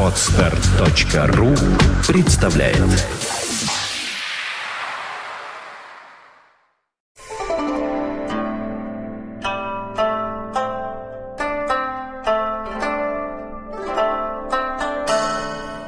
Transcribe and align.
Отстар.ру 0.00 1.54
представляет 2.06 2.78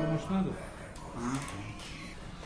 Думаешь, 0.00 0.22
надо? 0.30 0.50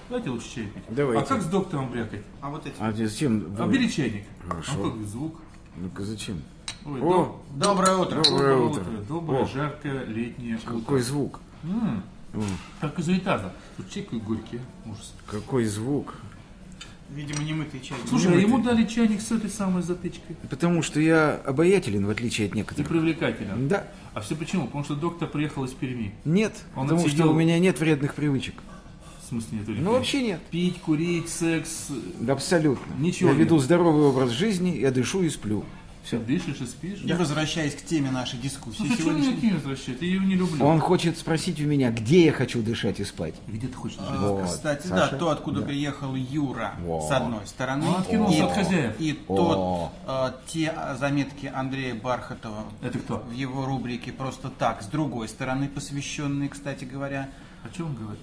Давайте 0.08 0.30
лучше 0.30 0.54
чай 0.54 0.64
пить. 0.66 0.82
Давайте. 0.88 1.22
А 1.22 1.26
как 1.26 1.42
с 1.42 1.46
доктором 1.46 1.90
брякать? 1.90 2.22
А 2.40 2.50
вот 2.50 2.66
эти. 2.66 2.74
А 2.78 2.92
зачем? 2.92 3.54
А 3.58 3.66
бери 3.66 3.90
чайник. 3.90 4.24
Хорошо. 4.48 4.72
А 4.74 4.90
как 4.90 5.06
звук? 5.06 5.36
Ну-ка 5.76 6.02
зачем? 6.02 6.42
Ой, 6.84 7.00
О, 7.02 7.40
Доброе 7.54 7.96
утро. 7.96 8.22
Доброе 8.22 8.56
утро. 8.56 8.82
Доброе, 9.08 9.42
О. 9.42 9.46
жаркое, 9.46 10.04
летнее 10.04 10.58
какой 10.64 10.80
утро. 10.80 10.98
звук? 11.00 11.40
М, 11.64 12.02
М, 12.34 12.42
Как 12.80 12.98
из 12.98 13.08
унитаза. 13.08 13.52
Тут 13.76 13.90
чай 13.90 14.02
какой 14.04 14.20
горький. 14.20 14.60
Ужас. 14.86 15.14
Какой 15.26 15.64
звук? 15.64 16.14
Видимо, 17.10 17.42
немытый 17.42 17.80
чай. 17.80 17.96
Слушай, 18.06 18.34
а 18.34 18.36
ему 18.36 18.58
дали 18.62 18.84
чайник 18.84 19.22
с 19.22 19.32
этой 19.32 19.48
самой 19.48 19.82
затычкой. 19.82 20.36
Потому 20.50 20.82
что 20.82 21.00
я 21.00 21.40
обаятелен, 21.46 22.06
в 22.06 22.10
отличие 22.10 22.48
от 22.48 22.54
И 22.54 22.58
некоторых. 22.58 22.88
привлекателен. 22.88 23.66
Да. 23.68 23.88
А 24.12 24.20
все 24.20 24.36
почему? 24.36 24.66
Потому 24.66 24.84
что 24.84 24.94
доктор 24.94 25.26
приехал 25.28 25.64
из 25.64 25.70
Перми. 25.72 26.14
Нет, 26.26 26.52
Он 26.76 26.86
потому 26.86 27.00
отсидел- 27.06 27.24
что 27.24 27.32
у 27.32 27.34
меня 27.34 27.58
нет 27.58 27.80
вредных 27.80 28.14
привычек. 28.14 28.54
В 29.24 29.28
смысле 29.28 29.58
нет? 29.58 29.68
Ну, 29.80 29.92
вообще 29.92 30.22
нет. 30.22 30.40
Пить, 30.50 30.80
курить, 30.80 31.28
секс. 31.30 31.88
Да 32.20 32.34
абсолютно. 32.34 32.92
Ничего 32.98 33.30
я 33.30 33.36
веду 33.36 33.54
нет. 33.56 33.64
здоровый 33.64 34.04
образ 34.04 34.30
жизни, 34.30 34.70
я 34.76 34.90
дышу 34.90 35.22
и 35.22 35.30
сплю. 35.30 35.64
Все, 36.08 36.18
дышишь 36.18 36.60
и 36.62 36.64
спишь. 36.66 37.00
И 37.04 37.12
возвращаясь 37.12 37.74
к 37.74 37.82
теме 37.84 38.10
нашей 38.10 38.38
дискуссии 38.38 38.82
меня 38.84 38.96
сегодняшней. 38.96 39.48
не 39.50 39.52
возвращает? 39.52 40.00
Я 40.00 40.08
ее 40.08 40.20
не 40.20 40.36
люблю. 40.36 40.64
Он 40.64 40.80
хочет 40.80 41.18
спросить 41.18 41.60
у 41.60 41.64
меня, 41.64 41.90
где 41.90 42.24
я 42.24 42.32
хочу 42.32 42.62
дышать 42.62 42.98
и 42.98 43.04
спать. 43.04 43.34
Где 43.46 43.66
ты 43.68 43.74
хочешь 43.74 43.98
жить? 43.98 44.06
А, 44.08 44.32
Вот, 44.32 44.46
Кстати, 44.48 44.86
Саша? 44.86 45.12
да, 45.12 45.18
то, 45.18 45.28
откуда 45.28 45.60
Да. 45.60 45.66
приехал 45.66 46.14
Юра, 46.14 46.76
Во. 46.80 47.06
с 47.06 47.10
одной 47.10 47.46
стороны. 47.46 47.86
Он 47.86 47.96
откинулся 47.96 48.38
и, 48.38 48.40
от 48.40 48.52
хозяев. 48.52 48.94
И 48.98 49.18
О. 49.28 49.36
тот, 49.36 49.92
а, 50.06 50.34
те 50.46 50.72
заметки 50.98 51.52
Андрея 51.54 51.94
Бархатова 51.94 52.64
Это 52.80 52.98
кто? 53.00 53.18
в 53.18 53.32
его 53.32 53.66
рубрике 53.66 54.10
«Просто 54.10 54.48
так», 54.48 54.82
с 54.82 54.86
другой 54.86 55.28
стороны, 55.28 55.68
посвященные, 55.68 56.48
кстати 56.48 56.84
говоря, 56.84 57.28
О 57.64 57.76
чем 57.76 57.88
он 57.88 57.94
говорит? 57.96 58.20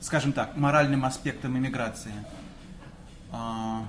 скажем 0.00 0.32
так, 0.32 0.56
моральным 0.56 1.04
аспектам 1.04 1.56
иммиграции. 1.56 2.12
А. 3.32 3.86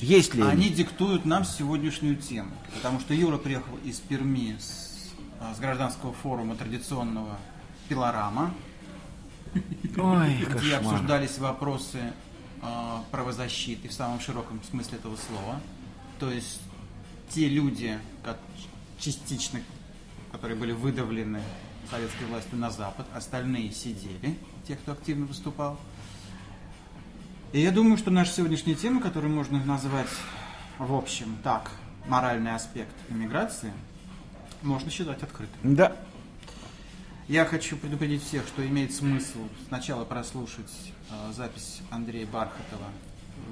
Есть 0.00 0.34
ли 0.34 0.42
Они 0.42 0.70
диктуют 0.70 1.24
нам 1.24 1.44
сегодняшнюю 1.44 2.16
тему, 2.16 2.50
потому 2.74 3.00
что 3.00 3.12
Юра 3.14 3.36
приехал 3.36 3.76
из 3.84 4.00
Перми 4.00 4.56
с, 4.58 5.10
а, 5.40 5.54
с 5.54 5.58
гражданского 5.58 6.12
форума 6.12 6.56
традиционного 6.56 7.38
Пилорама, 7.88 8.54
Ой, 9.96 10.34
где 10.36 10.46
кошмар. 10.46 10.74
обсуждались 10.94 11.38
вопросы 11.38 12.12
а, 12.62 13.04
правозащиты 13.10 13.88
в 13.88 13.92
самом 13.92 14.20
широком 14.20 14.60
смысле 14.68 14.98
этого 14.98 15.16
слова. 15.16 15.60
То 16.18 16.30
есть 16.30 16.60
те 17.30 17.48
люди, 17.48 17.98
ко- 18.24 18.38
частично, 18.98 19.60
которые 20.32 20.58
были 20.58 20.72
выдавлены 20.72 21.40
советской 21.90 22.24
властью 22.26 22.58
на 22.58 22.70
Запад, 22.70 23.06
остальные 23.14 23.72
сидели, 23.72 24.38
те, 24.66 24.76
кто 24.76 24.92
активно 24.92 25.26
выступал. 25.26 25.78
И 27.52 27.60
я 27.60 27.70
думаю, 27.70 27.96
что 27.96 28.10
наша 28.10 28.32
сегодняшняя 28.32 28.74
тема, 28.74 29.00
которую 29.00 29.32
можно 29.34 29.64
назвать 29.64 30.08
в 30.78 30.94
общем 30.94 31.36
так, 31.42 31.70
моральный 32.06 32.54
аспект 32.54 32.94
иммиграции, 33.08 33.72
можно 34.62 34.90
считать 34.90 35.22
открытым. 35.22 35.58
Да. 35.62 35.96
Я 37.26 37.44
хочу 37.44 37.76
предупредить 37.76 38.22
всех, 38.22 38.46
что 38.46 38.66
имеет 38.66 38.94
смысл 38.94 39.38
сначала 39.68 40.04
прослушать 40.04 40.70
э, 41.10 41.32
запись 41.32 41.80
Андрея 41.90 42.26
Бархатова 42.26 42.86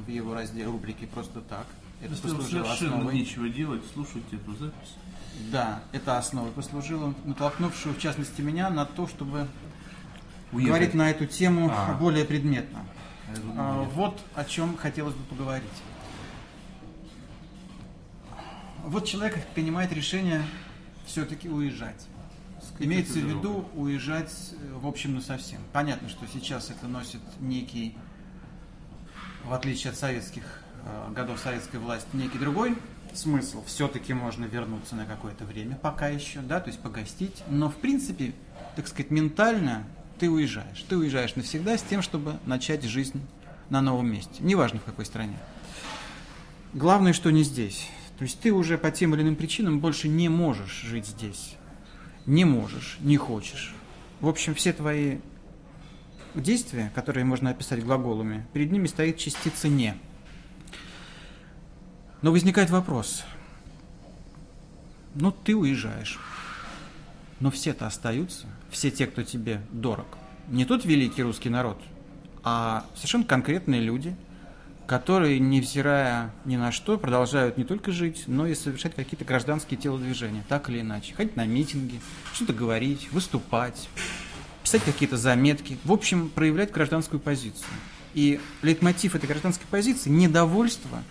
в 0.06 0.08
его 0.10 0.34
разделе 0.34 0.66
рубрики 0.66 1.06
«Просто 1.06 1.40
так». 1.40 1.66
Это 2.00 2.10
Если 2.12 2.22
послужило 2.28 2.64
совершенно 2.64 2.96
основой. 2.96 3.14
нечего 3.14 3.48
делать, 3.48 3.82
слушайте 3.92 4.36
эту 4.36 4.54
запись. 4.56 4.94
Да, 5.50 5.82
это 5.92 6.16
основой 6.18 6.50
послужило, 6.52 7.14
натолкнувшую 7.24 7.94
в 7.94 7.98
частности 7.98 8.40
меня 8.40 8.70
на 8.70 8.84
то, 8.86 9.06
чтобы 9.06 9.46
Уехать. 10.52 10.68
говорить 10.68 10.94
на 10.94 11.10
эту 11.10 11.26
тему 11.26 11.70
А. 11.74 11.94
более 11.94 12.24
предметно. 12.24 12.80
А. 13.56 13.82
Вот 13.94 14.20
о 14.34 14.44
чем 14.44 14.76
хотелось 14.76 15.14
бы 15.14 15.24
поговорить. 15.24 15.68
Вот 18.84 19.04
человек 19.04 19.44
принимает 19.54 19.92
решение 19.92 20.42
все-таки 21.06 21.48
уезжать. 21.48 22.06
Имеется 22.78 23.14
в 23.14 23.24
виду 23.24 23.68
уезжать, 23.74 24.32
э, 24.52 24.74
в 24.74 24.86
общем, 24.86 25.14
на 25.14 25.20
совсем. 25.20 25.60
Понятно, 25.72 26.08
что 26.08 26.26
сейчас 26.26 26.70
это 26.70 26.86
носит 26.86 27.20
некий, 27.40 27.96
в 29.44 29.52
отличие 29.52 29.92
от 29.92 29.98
советских 29.98 30.44
э, 30.84 31.12
годов 31.12 31.40
советской 31.40 31.78
власти, 31.78 32.08
некий 32.12 32.38
другой 32.38 32.76
смысл. 33.14 33.64
Все-таки 33.64 34.12
можно 34.12 34.44
вернуться 34.44 34.94
на 34.94 35.06
какое-то 35.06 35.44
время, 35.44 35.76
пока 35.76 36.08
еще, 36.08 36.40
да, 36.40 36.60
то 36.60 36.68
есть 36.68 36.80
погостить. 36.80 37.42
Но, 37.48 37.70
в 37.70 37.76
принципе, 37.76 38.34
так 38.76 38.86
сказать, 38.88 39.10
ментально 39.10 39.84
ты 40.18 40.30
уезжаешь. 40.30 40.84
Ты 40.88 40.96
уезжаешь 40.96 41.36
навсегда 41.36 41.76
с 41.78 41.82
тем, 41.82 42.02
чтобы 42.02 42.38
начать 42.46 42.82
жизнь 42.84 43.20
на 43.70 43.80
новом 43.80 44.10
месте. 44.10 44.36
Неважно, 44.40 44.80
в 44.80 44.84
какой 44.84 45.04
стране. 45.04 45.36
Главное, 46.72 47.12
что 47.12 47.30
не 47.30 47.42
здесь. 47.42 47.88
То 48.18 48.22
есть 48.22 48.40
ты 48.40 48.52
уже 48.52 48.78
по 48.78 48.90
тем 48.90 49.14
или 49.14 49.22
иным 49.22 49.36
причинам 49.36 49.80
больше 49.80 50.08
не 50.08 50.28
можешь 50.28 50.82
жить 50.82 51.06
здесь. 51.06 51.56
Не 52.24 52.44
можешь, 52.44 52.96
не 53.00 53.16
хочешь. 53.16 53.74
В 54.20 54.28
общем, 54.28 54.54
все 54.54 54.72
твои 54.72 55.18
действия, 56.34 56.90
которые 56.94 57.24
можно 57.24 57.50
описать 57.50 57.84
глаголами, 57.84 58.46
перед 58.52 58.72
ними 58.72 58.86
стоит 58.86 59.18
частица 59.18 59.68
«не». 59.68 59.96
Но 62.22 62.32
возникает 62.32 62.70
вопрос. 62.70 63.24
Ну, 65.14 65.30
ты 65.30 65.54
уезжаешь. 65.54 66.18
Но 67.40 67.50
все-то 67.50 67.86
остаются, 67.86 68.46
все 68.70 68.90
те, 68.90 69.06
кто 69.06 69.22
тебе 69.22 69.60
дорог. 69.70 70.06
Не 70.48 70.64
тот 70.64 70.84
великий 70.84 71.22
русский 71.22 71.48
народ, 71.48 71.78
а 72.42 72.84
совершенно 72.94 73.24
конкретные 73.24 73.80
люди, 73.80 74.14
которые, 74.86 75.40
невзирая 75.40 76.32
ни 76.44 76.56
на 76.56 76.70
что, 76.70 76.96
продолжают 76.96 77.58
не 77.58 77.64
только 77.64 77.90
жить, 77.90 78.24
но 78.28 78.46
и 78.46 78.54
совершать 78.54 78.94
какие-то 78.94 79.24
гражданские 79.24 79.78
телодвижения, 79.78 80.44
так 80.48 80.70
или 80.70 80.80
иначе. 80.80 81.14
Ходить 81.14 81.36
на 81.36 81.44
митинги, 81.44 82.00
что-то 82.32 82.52
говорить, 82.52 83.10
выступать, 83.10 83.88
писать 84.62 84.84
какие-то 84.84 85.16
заметки. 85.16 85.76
В 85.84 85.92
общем, 85.92 86.28
проявлять 86.28 86.70
гражданскую 86.70 87.18
позицию. 87.18 87.66
И 88.14 88.40
лейтмотив 88.62 89.14
этой 89.16 89.26
гражданской 89.26 89.66
позиции– 89.68 90.08
недовольство 90.10 91.02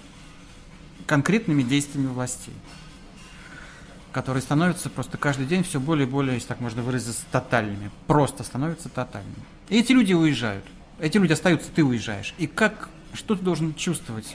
конкретными 1.05 1.61
действиями 1.61 2.07
властей 2.07 2.53
которые 4.15 4.41
становятся 4.41 4.89
просто 4.89 5.17
каждый 5.17 5.45
день 5.45 5.63
все 5.63 5.77
более 5.77 6.07
и 6.07 6.09
более, 6.09 6.35
если 6.35 6.47
так 6.47 6.61
можно 6.61 6.81
выразиться, 6.81 7.25
тотальными. 7.33 7.91
Просто 8.07 8.45
становятся 8.45 8.87
тотальными. 8.87 9.35
И 9.67 9.77
эти 9.77 9.91
люди 9.91 10.13
уезжают. 10.13 10.63
Эти 11.01 11.17
люди 11.17 11.33
остаются, 11.33 11.69
ты 11.69 11.83
уезжаешь. 11.83 12.33
И 12.37 12.47
как, 12.47 12.87
что 13.13 13.35
ты 13.35 13.43
должен 13.43 13.75
чувствовать 13.75 14.33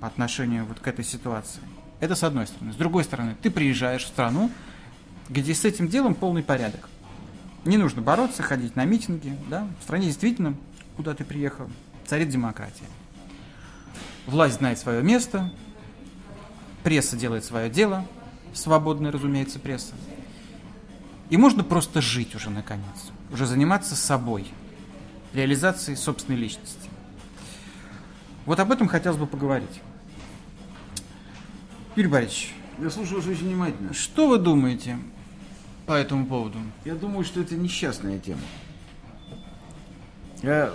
по 0.00 0.08
отношению 0.08 0.66
вот 0.66 0.78
к 0.78 0.86
этой 0.86 1.06
ситуации? 1.06 1.62
Это 2.00 2.14
с 2.14 2.22
одной 2.22 2.46
стороны. 2.46 2.74
С 2.74 2.76
другой 2.76 3.04
стороны, 3.04 3.34
ты 3.40 3.50
приезжаешь 3.50 4.04
в 4.04 4.08
страну, 4.08 4.50
где 5.30 5.54
с 5.54 5.64
этим 5.64 5.88
делом 5.88 6.14
полный 6.14 6.42
порядок. 6.42 6.90
Не 7.64 7.78
нужно 7.78 8.02
бороться, 8.02 8.42
ходить 8.42 8.76
на 8.76 8.84
митинги. 8.84 9.38
Да? 9.48 9.66
В 9.80 9.84
стране 9.84 10.04
действительно, 10.04 10.54
куда 10.98 11.14
ты 11.14 11.24
приехал, 11.24 11.70
царит 12.06 12.28
демократия. 12.28 12.84
Власть 14.26 14.56
знает 14.56 14.78
свое 14.78 15.02
место, 15.02 15.50
пресса 16.84 17.16
делает 17.16 17.46
свое 17.46 17.70
дело, 17.70 18.04
свободная, 18.54 19.12
разумеется, 19.12 19.58
пресса. 19.58 19.94
И 21.30 21.36
можно 21.36 21.62
просто 21.62 22.00
жить 22.00 22.34
уже 22.34 22.50
наконец, 22.50 23.12
уже 23.32 23.46
заниматься 23.46 23.94
собой, 23.94 24.46
реализацией 25.34 25.96
собственной 25.96 26.38
личности. 26.38 26.88
Вот 28.46 28.58
об 28.60 28.72
этом 28.72 28.88
хотелось 28.88 29.18
бы 29.18 29.26
поговорить. 29.26 29.82
Юрий 31.96 32.08
Борисович, 32.08 32.54
Я 32.80 32.90
слушаю 32.90 33.16
вас 33.20 33.26
очень 33.26 33.46
внимательно. 33.48 33.92
что 33.92 34.28
вы 34.28 34.38
думаете 34.38 34.98
по 35.84 35.92
этому 35.92 36.26
поводу? 36.26 36.58
Я 36.84 36.94
думаю, 36.94 37.24
что 37.24 37.40
это 37.40 37.56
несчастная 37.56 38.18
тема. 38.18 38.40
Я... 40.42 40.72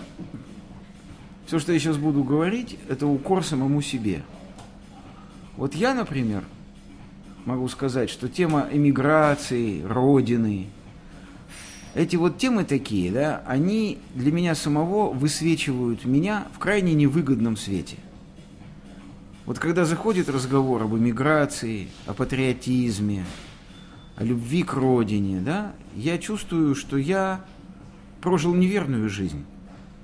Все, 1.47 1.59
что 1.59 1.73
я 1.73 1.79
сейчас 1.79 1.97
буду 1.97 2.23
говорить, 2.23 2.77
это 2.89 3.07
укор 3.07 3.43
самому 3.43 3.81
себе. 3.81 4.23
Вот 5.57 5.75
я, 5.75 5.93
например, 5.93 6.43
могу 7.45 7.67
сказать, 7.67 8.09
что 8.09 8.29
тема 8.29 8.67
эмиграции, 8.71 9.81
родины, 9.83 10.67
эти 11.95 12.15
вот 12.15 12.37
темы 12.37 12.63
такие, 12.63 13.11
да, 13.11 13.43
они 13.45 13.99
для 14.15 14.31
меня 14.31 14.55
самого 14.55 15.13
высвечивают 15.13 16.05
меня 16.05 16.47
в 16.55 16.59
крайне 16.59 16.93
невыгодном 16.93 17.55
свете. 17.55 17.97
Вот 19.45 19.59
когда 19.59 19.85
заходит 19.85 20.29
разговор 20.29 20.81
об 20.83 20.95
эмиграции, 20.95 21.89
о 22.07 22.13
патриотизме, 22.13 23.25
о 24.15 24.23
любви 24.23 24.63
к 24.63 24.73
родине, 24.73 25.41
да, 25.41 25.73
я 25.95 26.17
чувствую, 26.17 26.73
что 26.73 26.97
я 26.97 27.45
прожил 28.21 28.55
неверную 28.55 29.09
жизнь. 29.09 29.45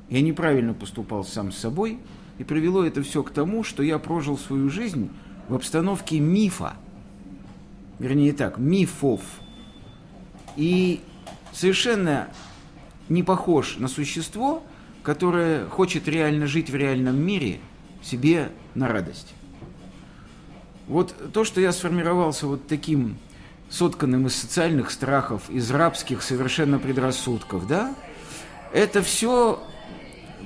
Я 0.09 0.21
неправильно 0.21 0.73
поступал 0.73 1.23
сам 1.23 1.51
с 1.51 1.57
собой, 1.57 1.99
и 2.37 2.43
привело 2.43 2.83
это 2.83 3.01
все 3.01 3.23
к 3.23 3.31
тому, 3.31 3.63
что 3.63 3.81
я 3.81 3.97
прожил 3.97 4.37
свою 4.37 4.69
жизнь 4.69 5.09
в 5.47 5.55
обстановке 5.55 6.19
мифа. 6.19 6.73
Вернее 7.99 8.33
так, 8.33 8.57
мифов. 8.57 9.21
И 10.55 11.01
совершенно 11.53 12.29
не 13.09 13.23
похож 13.23 13.77
на 13.77 13.87
существо, 13.87 14.63
которое 15.03 15.65
хочет 15.67 16.07
реально 16.07 16.47
жить 16.47 16.69
в 16.69 16.75
реальном 16.75 17.17
мире 17.17 17.59
себе 18.01 18.51
на 18.75 18.87
радость. 18.87 19.33
Вот 20.87 21.13
то, 21.33 21.43
что 21.43 21.61
я 21.61 21.71
сформировался 21.71 22.47
вот 22.47 22.67
таким 22.67 23.17
сотканным 23.69 24.27
из 24.27 24.35
социальных 24.35 24.91
страхов, 24.91 25.49
из 25.49 25.69
рабских 25.69 26.23
совершенно 26.23 26.79
предрассудков, 26.79 27.67
да, 27.67 27.95
это 28.73 29.01
все 29.03 29.61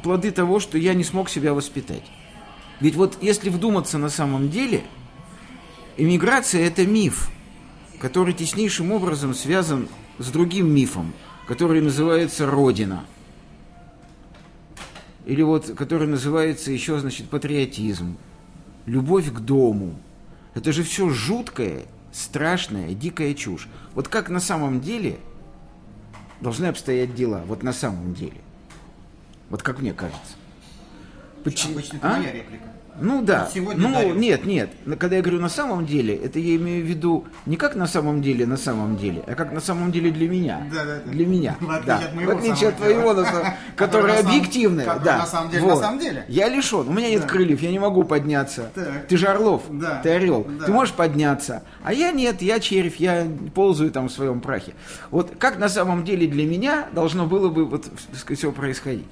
плоды 0.04 0.32
того, 0.32 0.60
что 0.60 0.78
я 0.78 0.94
не 0.94 1.04
смог 1.04 1.30
себя 1.30 1.54
воспитать. 1.54 2.04
Ведь 2.80 2.96
вот 2.96 3.18
если 3.22 3.50
вдуматься 3.50 3.98
на 3.98 4.10
самом 4.10 4.50
деле, 4.50 4.84
иммиграция– 5.96 6.62
это 6.68 6.86
миф, 6.86 7.30
который 8.04 8.34
теснейшим 8.34 8.92
образом 8.92 9.34
связан 9.34 9.88
с 10.20 10.28
другим 10.30 10.70
мифом, 10.76 11.14
который 11.48 11.80
называется 11.80 12.46
«Родина». 12.46 13.06
Или 15.26 15.42
вот, 15.42 15.72
который 15.78 16.06
называется 16.06 16.70
еще, 16.74 17.00
значит, 17.00 17.30
патриотизм, 17.30 18.18
любовь 18.88 19.32
к 19.32 19.40
дому. 19.40 19.96
Это 20.54 20.74
же 20.74 20.84
все 20.84 21.08
жуткое, 21.08 21.84
страшная, 22.12 22.94
дикая 22.94 23.34
чушь. 23.34 23.70
Вот 23.94 24.10
как 24.10 24.30
на 24.30 24.42
самом 24.42 24.82
деле 24.82 25.18
должны 26.42 26.66
обстоять 26.66 27.16
дела, 27.16 27.42
вот 27.48 27.64
на 27.64 27.72
самом 27.72 28.14
деле. 28.16 28.42
Вот 29.50 29.64
как 29.64 29.80
мне 29.80 29.94
кажется. 29.94 30.34
Поч- 31.46 31.68
Обычно 31.68 32.00
А? 32.02 32.18
моя 32.18 32.34
реплика. 32.34 32.66
Ну 33.00 33.22
да. 33.22 33.50
Сегодня 33.54 33.88
ну 33.88 33.94
дарю. 33.94 34.14
нет, 34.16 34.46
нет. 34.46 34.70
Когда 35.00 35.18
я 35.18 35.22
говорю 35.22 35.40
на 35.40 35.50
самом 35.50 35.86
деле, 35.86 36.16
это 36.16 36.40
я 36.40 36.56
имею 36.56 36.86
в 36.86 36.88
виду 36.88 37.26
не 37.46 37.56
как 37.56 37.76
на 37.76 37.88
самом 37.88 38.22
деле, 38.22 38.46
на 38.46 38.58
самом 38.58 38.98
деле, 38.98 39.24
а 39.26 39.36
как 39.36 39.52
на 39.52 39.60
самом 39.60 39.92
деле 39.92 40.12
для 40.12 40.30
меня. 40.30 40.68
Да, 40.72 40.86
да, 40.86 41.00
да. 41.06 41.12
Для 41.12 41.26
меня. 41.26 41.58
В 41.60 41.70
отличие 41.70 41.86
да. 41.86 42.06
от 42.06 42.16
моего 42.16 42.32
в 42.32 42.38
отличие 42.38 42.70
от 42.70 42.78
твоего, 42.78 43.14
на 43.14 43.56
которое 43.76 44.18
самом- 44.18 44.32
объективное. 44.32 44.86
да. 45.04 45.18
на 45.18 45.26
самом 45.26 45.52
деле, 45.52 45.66
на 45.66 45.76
самом 45.76 46.00
деле. 46.00 46.26
Я 46.28 46.50
лишен, 46.50 46.88
у 46.88 46.92
меня 46.92 47.10
нет 47.10 47.26
крыльев, 47.26 47.62
я 47.62 47.72
не 47.72 47.80
могу 47.80 48.04
подняться. 48.04 48.72
Ты 49.08 49.18
же 49.18 49.28
Орлов, 49.28 49.64
ты 50.04 50.10
Орел, 50.10 50.48
ты 50.66 50.72
можешь 50.72 50.94
подняться. 50.94 51.64
А 51.84 51.94
я 51.94 52.12
нет, 52.12 52.42
я 52.42 52.60
червь, 52.60 52.98
я 52.98 53.28
ползаю 53.54 53.92
там 53.92 54.08
в 54.08 54.12
своем 54.12 54.40
прахе. 54.40 54.74
Вот 55.12 55.34
как 55.38 55.58
на 55.58 55.70
самом 55.70 56.04
деле 56.04 56.28
для 56.28 56.46
меня 56.46 56.88
должно 56.94 57.26
было 57.26 57.50
бы 57.50 57.66
вот, 57.66 57.86
сказать, 58.14 58.38
все 58.38 58.52
происходить? 58.52 59.08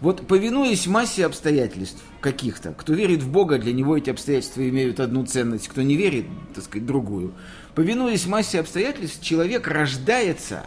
Вот 0.00 0.26
повинуясь 0.26 0.86
массе 0.86 1.24
обстоятельств 1.24 2.02
каких-то, 2.20 2.72
кто 2.72 2.92
верит 2.92 3.22
в 3.22 3.30
Бога, 3.30 3.58
для 3.58 3.72
него 3.72 3.96
эти 3.96 4.10
обстоятельства 4.10 4.68
имеют 4.68 5.00
одну 5.00 5.24
ценность, 5.24 5.68
кто 5.68 5.82
не 5.82 5.96
верит, 5.96 6.26
так 6.54 6.64
сказать, 6.64 6.86
другую. 6.86 7.32
Повинуясь 7.74 8.26
массе 8.26 8.60
обстоятельств, 8.60 9.22
человек 9.22 9.66
рождается 9.66 10.66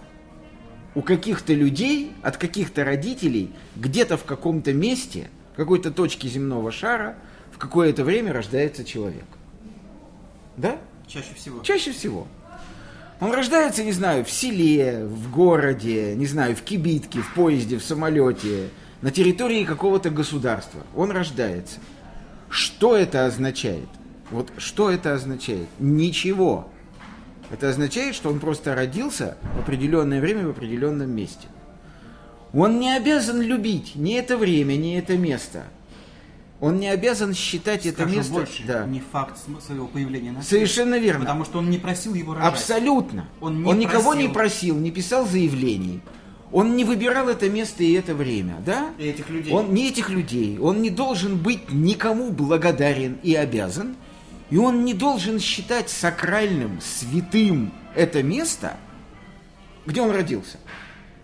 у 0.96 1.02
каких-то 1.02 1.54
людей, 1.54 2.14
от 2.24 2.38
каких-то 2.38 2.84
родителей, 2.84 3.52
где-то 3.76 4.18
в 4.18 4.24
каком-то 4.24 4.74
месте, 4.74 5.30
в 5.54 5.58
какой-то 5.58 5.92
точке 5.92 6.28
земного 6.28 6.72
шара, 6.72 7.16
в 7.52 7.58
какое-то 7.58 8.04
время 8.04 8.34
рождается 8.34 8.84
человек. 8.84 9.26
Да? 10.56 10.78
Чаще 11.08 11.34
всего. 11.36 11.62
Чаще 11.62 11.92
всего. 11.92 12.28
Он 13.20 13.32
рождается, 13.32 13.84
не 13.84 13.92
знаю, 13.92 14.26
в 14.26 14.32
селе, 14.32 15.06
в 15.06 15.32
городе, 15.32 16.16
не 16.16 16.26
знаю, 16.26 16.56
в 16.56 16.62
кибитке, 16.62 17.20
в 17.20 17.34
поезде, 17.34 17.78
в 17.78 17.84
самолете, 17.84 18.70
на 19.02 19.12
территории 19.12 19.64
какого-то 19.64 20.10
государства. 20.10 20.82
Он 20.96 21.12
рождается. 21.12 21.80
Что 22.50 22.96
это 22.96 23.26
означает? 23.26 23.88
Вот 24.32 24.52
что 24.58 24.90
это 24.90 25.14
означает? 25.14 25.68
Ничего. 25.80 26.68
Это 27.52 27.70
означает, 27.70 28.16
что 28.16 28.30
он 28.30 28.40
просто 28.40 28.76
родился 28.76 29.38
в 29.56 29.60
определенное 29.60 30.20
время 30.20 30.48
в 30.48 30.50
определенном 30.50 31.10
месте. 31.12 31.48
Он 32.54 32.80
не 32.80 32.92
обязан 32.96 33.42
любить 33.42 33.96
ни 33.96 34.16
это 34.16 34.38
время, 34.38 34.76
ни 34.76 34.98
это 34.98 35.18
место. 35.18 35.64
Он 36.60 36.80
не 36.80 36.88
обязан 36.90 37.36
считать 37.36 37.86
это 37.86 38.02
Скажу 38.02 38.16
место... 38.16 38.34
больше, 38.34 38.64
Да. 38.66 38.86
не 38.88 39.00
факт 39.12 39.38
своего 39.64 39.86
появления 39.86 40.32
на 40.32 40.42
свет. 40.42 40.50
Совершенно 40.50 40.98
верно. 40.98 41.20
Потому 41.26 41.46
что 41.46 41.60
он 41.60 41.70
не 41.70 41.78
просил 41.78 42.16
его 42.16 42.34
рожать. 42.34 42.52
Абсолютно. 42.52 43.28
Он 43.42 43.66
Он, 43.68 43.78
не 43.78 43.86
никого 43.86 44.16
не 44.16 44.24
просил. 44.28 44.34
просил, 44.34 44.78
не 44.78 44.90
писал 44.92 45.28
заявлений. 45.28 46.02
Он 46.52 46.76
не 46.76 46.84
выбирал 46.86 47.28
это 47.28 47.50
место 47.50 47.84
и 47.84 47.92
это 47.94 48.16
время, 48.16 48.58
да? 48.66 48.92
И 48.98 49.08
этих 49.08 49.30
людей. 49.30 49.54
Он 49.54 49.74
не 49.74 49.90
этих 49.90 50.10
людей. 50.10 50.58
Он 50.60 50.82
не 50.82 50.90
должен 50.90 51.38
быть 51.38 51.72
никому 51.72 52.32
благодарен 52.32 53.18
и 53.22 53.36
обязан. 53.36 53.96
И 54.50 54.58
он 54.58 54.86
не 54.86 54.94
должен 54.94 55.40
считать 55.40 55.90
сакральным, 55.90 56.80
святым 56.80 57.74
это 57.96 58.24
место, 58.24 58.78
где 59.86 60.02
он 60.02 60.12
родился. 60.12 60.58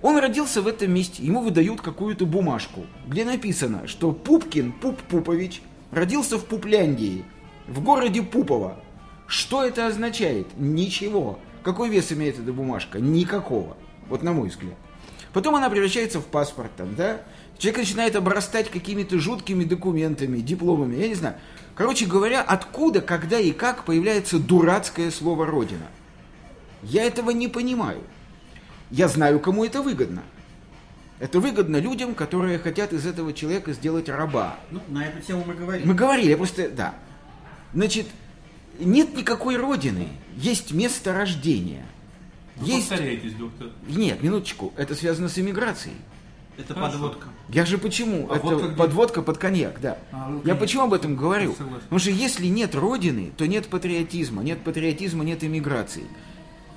Он 0.02 0.18
родился 0.18 0.62
в 0.62 0.68
этом 0.68 0.92
месте, 0.92 1.24
ему 1.24 1.40
выдают 1.40 1.80
какую-то 1.80 2.26
бумажку, 2.26 2.86
где 3.08 3.24
написано, 3.24 3.88
что 3.88 4.12
Пупкин 4.12 4.74
Пуп 4.74 5.02
Пупович 5.04 5.62
родился 5.92 6.38
в 6.38 6.44
Пупляндии, 6.44 7.24
в 7.68 7.82
городе 7.82 8.22
Пупово. 8.22 8.84
Что 9.28 9.64
это 9.64 9.88
означает? 9.88 10.48
Ничего. 10.58 11.40
Какой 11.64 11.90
вес 11.90 12.12
имеет 12.12 12.38
эта 12.38 12.52
бумажка? 12.52 13.00
Никакого. 13.00 13.78
Вот 14.10 14.22
на 14.22 14.34
мой 14.34 14.50
взгляд. 14.50 14.76
Потом 15.34 15.56
она 15.56 15.70
превращается 15.70 16.20
в 16.20 16.26
паспорт, 16.26 16.72
там, 16.78 16.96
да? 16.96 17.22
Человек 17.58 17.80
начинает 17.80 18.16
обрастать 18.16 18.70
какими-то 18.70 19.20
жуткими 19.20 19.64
документами, 19.64 20.40
дипломами, 20.40 20.96
я 20.96 21.08
не 21.08 21.16
знаю. 21.16 21.36
Короче 21.76 22.06
говоря, 22.06 22.42
откуда, 22.42 23.02
когда 23.02 23.40
и 23.40 23.52
как 23.52 23.84
появляется 23.84 24.38
дурацкое 24.38 25.10
слово 25.10 25.46
«родина»? 25.48 25.88
Я 26.84 27.04
этого 27.04 27.32
не 27.32 27.48
понимаю. 27.48 28.02
Я 28.92 29.08
знаю, 29.08 29.40
кому 29.40 29.66
это 29.66 29.82
выгодно. 29.82 30.22
Это 31.20 31.40
выгодно 31.40 31.78
людям, 31.78 32.16
которые 32.16 32.60
хотят 32.60 32.92
из 32.94 33.06
этого 33.06 33.34
человека 33.34 33.74
сделать 33.74 34.10
раба. 34.10 34.58
Ну, 34.70 34.82
на 34.90 35.06
эту 35.06 35.22
тему 35.26 35.44
мы 35.48 35.54
говорили. 35.54 35.88
Мы 35.88 35.94
говорили, 35.94 36.30
я 36.30 36.38
просто, 36.38 36.70
да. 36.70 36.94
Значит, 37.74 38.08
нет 38.78 39.16
никакой 39.16 39.56
родины, 39.56 40.10
есть 40.36 40.74
место 40.74 41.14
рождения. 41.14 41.86
Вы 42.58 42.68
Есть... 42.68 42.90
повторяетесь, 42.90 43.34
доктор. 43.34 43.70
Нет, 43.88 44.22
минуточку, 44.22 44.74
это 44.78 44.96
связано 44.96 45.30
с 45.30 45.38
иммиграцией. 45.40 45.96
Это 46.58 46.76
Хорошо. 46.76 46.94
подводка. 46.94 47.28
Я 47.50 47.66
же 47.66 47.78
почему? 47.80 48.28
А 48.30 48.36
это 48.36 48.46
водка 48.46 48.68
где? 48.68 48.76
подводка 48.76 49.22
под 49.24 49.38
коньяк, 49.40 49.82
да. 49.82 49.98
А, 50.12 50.30
ну, 50.30 50.42
Я 50.46 50.56
почему 50.56 50.84
об 50.84 50.94
этом 50.94 51.16
говорю? 51.16 51.54
Согласен. 51.56 51.82
Потому 51.82 52.00
что 52.00 52.12
если 52.12 52.46
нет 52.46 52.76
родины, 52.76 53.32
то 53.36 53.48
нет 53.48 53.68
патриотизма. 53.68 54.44
Нет 54.44 54.60
патриотизма, 54.64 55.24
нет 55.24 55.44
иммиграции. 55.44 56.04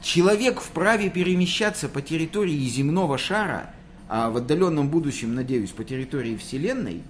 Человек 0.02 0.60
вправе 0.60 1.10
перемещаться 1.10 1.88
по 1.88 2.00
территории 2.00 2.58
земного 2.68 3.18
шара, 3.18 3.70
а 4.08 4.30
в 4.30 4.38
отдаленном 4.38 4.88
будущем, 4.88 5.34
надеюсь, 5.34 5.70
по 5.70 5.84
территории 5.84 6.36
Вселенной, 6.36 7.02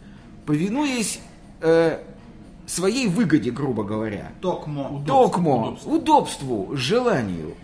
повинуясь 0.44 1.20
э, 1.60 2.00
своей 2.66 3.06
выгоде, 3.06 3.50
грубо 3.50 3.84
говоря. 3.84 4.32
Токмо. 4.40 5.04
Токмо, 5.06 5.78
удобству, 5.84 6.70
желанию. 6.74 7.54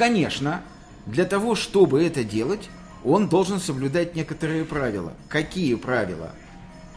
Конечно, 0.00 0.62
для 1.04 1.26
того, 1.26 1.54
чтобы 1.54 2.02
это 2.02 2.24
делать, 2.24 2.70
он 3.04 3.28
должен 3.28 3.60
соблюдать 3.60 4.16
некоторые 4.16 4.64
правила. 4.64 5.12
Какие 5.28 5.74
правила? 5.74 6.30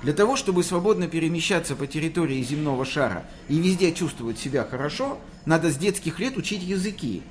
Для 0.04 0.14
того, 0.14 0.38
чтобы 0.38 0.64
свободно 0.64 1.10
перемещаться 1.10 1.76
по 1.76 1.86
территории 1.86 2.42
земного 2.42 2.86
шара 2.86 3.26
и 3.50 3.60
везде 3.60 3.92
чувствовать 3.92 4.40
себя 4.40 4.64
хорошо, 4.64 5.18
надо 5.44 5.70
с 5.70 5.76
детских 5.76 6.22
лет 6.22 6.38
учить 6.38 6.64
языки. 6.64 7.24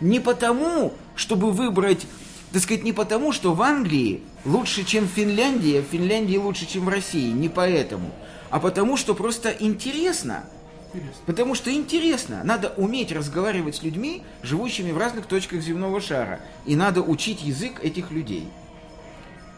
Не 0.00 0.20
потому, 0.20 0.94
чтобы 1.16 1.50
выбрать, 1.50 2.06
так 2.50 2.62
сказать, 2.62 2.82
не 2.82 2.94
потому, 2.94 3.32
что 3.32 3.52
в 3.52 3.60
Англии 3.60 4.22
лучше, 4.46 4.84
чем 4.84 5.04
в 5.04 5.10
Финляндии, 5.10 5.80
а 5.80 5.82
в 5.82 5.92
Финляндии 5.92 6.38
лучше, 6.38 6.64
чем 6.64 6.86
в 6.86 6.88
России, 6.88 7.30
не 7.30 7.50
поэтому, 7.50 8.10
а 8.48 8.58
потому, 8.58 8.96
что 8.96 9.14
просто 9.14 9.50
интересно. 9.50 10.46
Интересно. 10.92 11.22
Потому 11.26 11.54
что 11.54 11.72
интересно. 11.72 12.42
Надо 12.44 12.72
уметь 12.76 13.12
разговаривать 13.12 13.76
с 13.76 13.82
людьми, 13.82 14.22
живущими 14.42 14.90
в 14.92 14.98
разных 14.98 15.26
точках 15.26 15.60
земного 15.60 16.00
шара. 16.00 16.40
И 16.66 16.74
надо 16.76 17.02
учить 17.02 17.42
язык 17.42 17.82
этих 17.82 18.10
людей. 18.10 18.48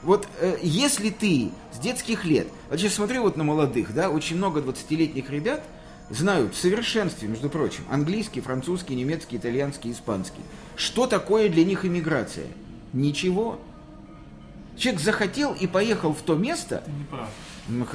Вот 0.03 0.29
э, 0.41 0.59
если 0.62 1.11
ты 1.11 1.51
с 1.73 1.79
детских 1.79 2.25
лет, 2.25 2.49
вот 2.69 2.79
сейчас 2.81 2.95
смотрю 2.95 3.23
вот 3.23 3.37
на 3.37 3.45
молодых, 3.45 3.95
да, 3.95 4.11
очень 4.11 4.37
много 4.37 4.61
20-летних 4.61 5.31
ребят 5.31 5.62
знают 6.11 6.55
в 6.55 6.59
совершенстве, 6.59 7.29
между 7.29 7.49
прочим, 7.49 7.85
английский, 7.89 8.41
французский, 8.41 8.97
немецкий, 8.97 9.37
итальянский, 9.37 9.93
испанский. 9.93 10.43
Что 10.77 11.07
такое 11.07 11.49
для 11.49 11.65
них 11.65 11.85
иммиграция? 11.85 12.47
Ничего. 12.93 13.61
Человек 14.77 15.01
захотел 15.01 15.55
и 15.55 15.67
поехал 15.67 16.12
в 16.12 16.23
то 16.23 16.35
место, 16.35 16.83
Ты 16.85 16.91
не 16.93 17.05
прав. 17.05 17.29
ну. 17.69 17.87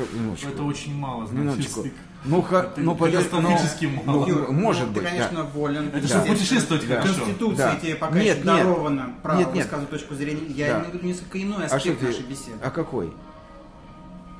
Это 0.50 0.64
очень 0.64 0.96
мало, 0.96 1.28
значит, 1.28 1.44
Минуточку. 1.44 1.80
язык. 1.82 1.94
Ну, 2.28 2.42
ха- 2.42 2.70
ну, 2.76 2.96
катастрофически 2.96 3.86
ну, 3.86 4.04
мало. 4.04 4.26
ну, 4.26 4.52
может 4.52 4.88
ну, 4.88 4.94
быть, 4.94 4.96
ты, 4.96 5.02
да. 5.04 5.10
конечно, 5.10 5.44
волен. 5.44 5.88
Это 5.94 6.08
чтобы 6.08 6.28
Естественно, 6.28 6.36
путешествовать 6.36 6.88
Да. 6.88 7.02
хорошо. 7.02 7.20
Конституция 7.24 7.72
Да. 7.72 7.76
тебе 7.80 7.96
пока 7.96 8.14
Нет, 8.16 8.24
еще 8.26 8.36
нет. 8.36 8.46
даровано 8.46 9.10
право 9.24 9.40
Нет, 9.40 9.54
нет. 9.54 9.64
высказывать 9.64 9.90
точку 9.90 10.16
зрения. 10.16 10.46
Я 10.50 10.68
Да. 10.68 10.80
имею 10.80 10.92
в 10.92 10.94
виду 10.96 11.08
несколько 11.08 11.42
иной 11.42 11.64
А 11.66 11.76
аспект 11.76 12.00
ты... 12.00 12.06
нашей 12.06 12.24
беседы. 12.24 12.58
А 12.62 12.70
какой? 12.70 13.14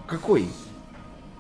Какой? 0.06 0.50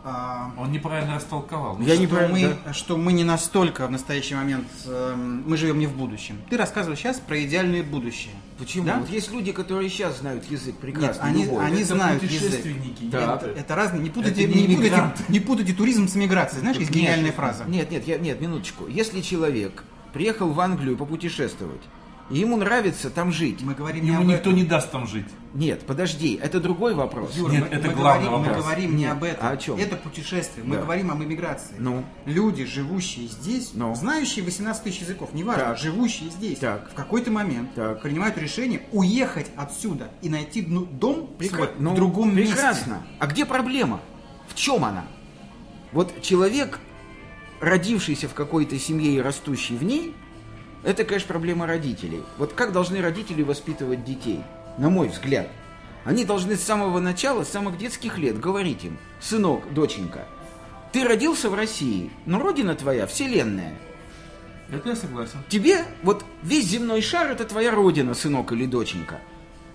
А, 0.03 0.51
Он 0.57 0.71
неправильно 0.71 1.15
растолковал. 1.15 1.77
Я 1.81 1.93
что- 1.93 1.97
не 1.99 2.05
что, 2.07 2.15
правильно, 2.15 2.57
мы, 2.65 2.73
что 2.73 2.97
мы 2.97 3.11
не 3.13 3.23
настолько 3.25 3.87
в 3.87 3.91
настоящий 3.91 4.35
момент, 4.35 4.67
эм, 4.85 5.43
мы 5.45 5.57
живем 5.57 5.79
не 5.79 5.87
в 5.87 5.97
будущем. 5.97 6.37
Ты 6.49 6.55
рассказывал 6.55 6.95
сейчас 6.95 7.19
про 7.19 7.43
идеальное 7.43 7.83
будущее. 7.83 8.33
Почему? 8.57 8.85
Да? 8.85 8.99
Вот 8.99 9.09
есть 9.09 9.31
люди, 9.31 9.51
которые 9.51 9.89
сейчас 9.89 10.19
знают 10.19 10.45
язык 10.49 10.75
Нет, 10.75 10.79
прекрасно. 10.79 11.23
они, 11.23 11.43
любой. 11.43 11.65
они 11.65 11.81
Это 11.81 11.95
знают 11.95 12.23
язык. 12.23 12.39
путешественники. 12.41 13.03
Да. 13.11 13.35
это- 13.35 13.47
Это 13.59 13.75
разные. 13.75 14.01
Не 14.01 14.09
путайте, 14.09 14.45
Это 14.45 14.53
не, 14.53 14.65
не 14.67 14.75
путайте, 14.77 15.13
не 15.27 15.39
путайте 15.41 15.73
туризм 15.73 16.07
с 16.07 16.15
миграцией. 16.15 16.61
Знаешь, 16.61 16.77
есть 16.77 16.91
Нет. 16.91 16.99
гениальная 17.01 17.31
фраза. 17.33 17.65
Нет, 17.67 17.91
нет, 17.91 18.07
я, 18.07 18.17
нет, 18.17 18.39
минуточку. 18.39 18.87
Если 18.87 19.19
человек 19.21 19.83
приехал 20.13 20.51
в 20.53 20.59
Англию 20.61 20.95
попутешествовать, 20.95 21.81
и 22.29 22.39
ему 22.39 22.57
нравится 22.57 23.09
там 23.09 23.31
жить. 23.31 23.61
Мы 23.61 23.73
говорим 23.73 24.03
не 24.03 24.09
Ему 24.11 24.21
об 24.21 24.27
никто 24.27 24.49
этом. 24.49 24.55
не 24.55 24.63
даст 24.63 24.91
там 24.91 25.07
жить. 25.07 25.25
Нет, 25.53 25.85
подожди, 25.87 26.37
это 26.41 26.59
другой 26.59 26.93
вопрос. 26.93 27.35
Юра, 27.35 27.51
Нет, 27.51 27.67
мы, 27.69 27.75
это 27.77 27.87
мы 27.87 27.93
главный 27.95 28.25
говорим, 28.25 28.39
мы 28.41 28.47
вопрос. 28.49 28.65
говорим 28.65 28.95
не 28.95 29.03
Нет, 29.03 29.11
об 29.13 29.23
этом. 29.23 29.47
а 29.47 29.49
о 29.51 29.57
чем? 29.57 29.77
Это 29.77 29.95
путешествие. 29.95 30.65
Мы 30.65 30.75
Да. 30.75 30.81
говорим 30.81 31.09
об 31.09 31.23
эмиграции. 31.23 31.75
Ну. 31.79 32.03
Люди, 32.25 32.65
живущие 32.65 33.27
здесь, 33.27 33.71
Ну. 33.73 33.95
знающие 33.95 34.43
18 34.43 34.83
тысяч 34.83 34.99
языков, 35.01 35.29
неважно, 35.33 35.63
Так. 35.63 35.77
живущие 35.77 36.29
здесь, 36.29 36.59
Так. 36.59 36.91
в 36.91 36.93
какой-то 36.93 37.31
момент 37.31 37.73
Так. 37.75 38.01
принимают 38.01 38.37
решение 38.37 38.81
уехать 38.91 39.47
отсюда 39.55 40.09
и 40.21 40.29
найти 40.29 40.65
ну, 40.67 40.85
дом 40.85 41.29
Прекра- 41.39 41.55
свой 41.55 41.69
ну, 41.79 41.91
в 41.91 41.95
другом 41.95 42.35
месте. 42.35 42.53
прекрасно. 42.53 43.03
А 43.19 43.27
где 43.27 43.45
проблема? 43.45 44.01
В 44.47 44.53
чем 44.55 44.83
она? 44.85 45.05
Вот 45.93 46.21
человек, 46.21 46.79
родившийся 47.61 48.27
в 48.27 48.33
какой-то 48.33 48.77
семье 48.77 49.13
и 49.15 49.19
растущий 49.21 49.75
в 49.77 49.83
ней, 49.83 50.13
это, 50.87 51.03
конечно, 51.03 51.27
проблема 51.27 51.67
родителей. 51.67 52.23
Вот 52.37 52.53
как 52.53 52.71
должны 52.71 53.01
родители 53.01 53.43
воспитывать 53.43 54.05
детей? 54.05 54.41
На 54.77 54.89
мой 54.89 55.09
взгляд. 55.09 55.49
Они 56.05 56.23
должны 56.23 56.55
с 56.55 56.63
самого 56.63 57.01
начала, 57.01 57.43
с 57.43 57.49
самых 57.49 57.77
детских 57.77 58.17
лет 58.17 58.39
говорить 58.39 58.85
им, 58.85 58.97
сынок, 59.19 59.73
доченька, 59.73 60.25
ты 60.93 61.03
родился 61.03 61.49
в 61.49 61.55
России, 61.55 62.09
но 62.25 62.39
родина 62.39 62.73
твоя 62.73 63.05
вселенная. 63.05 63.77
Это 64.71 64.87
я 64.87 64.95
согласен. 64.95 65.39
Тебе 65.49 65.83
вот 66.03 66.23
весь 66.41 66.67
земной 66.67 67.01
шар 67.01 67.31
это 67.31 67.43
твоя 67.43 67.71
родина, 67.71 68.13
сынок 68.13 68.53
или 68.53 68.65
доченька. 68.65 69.19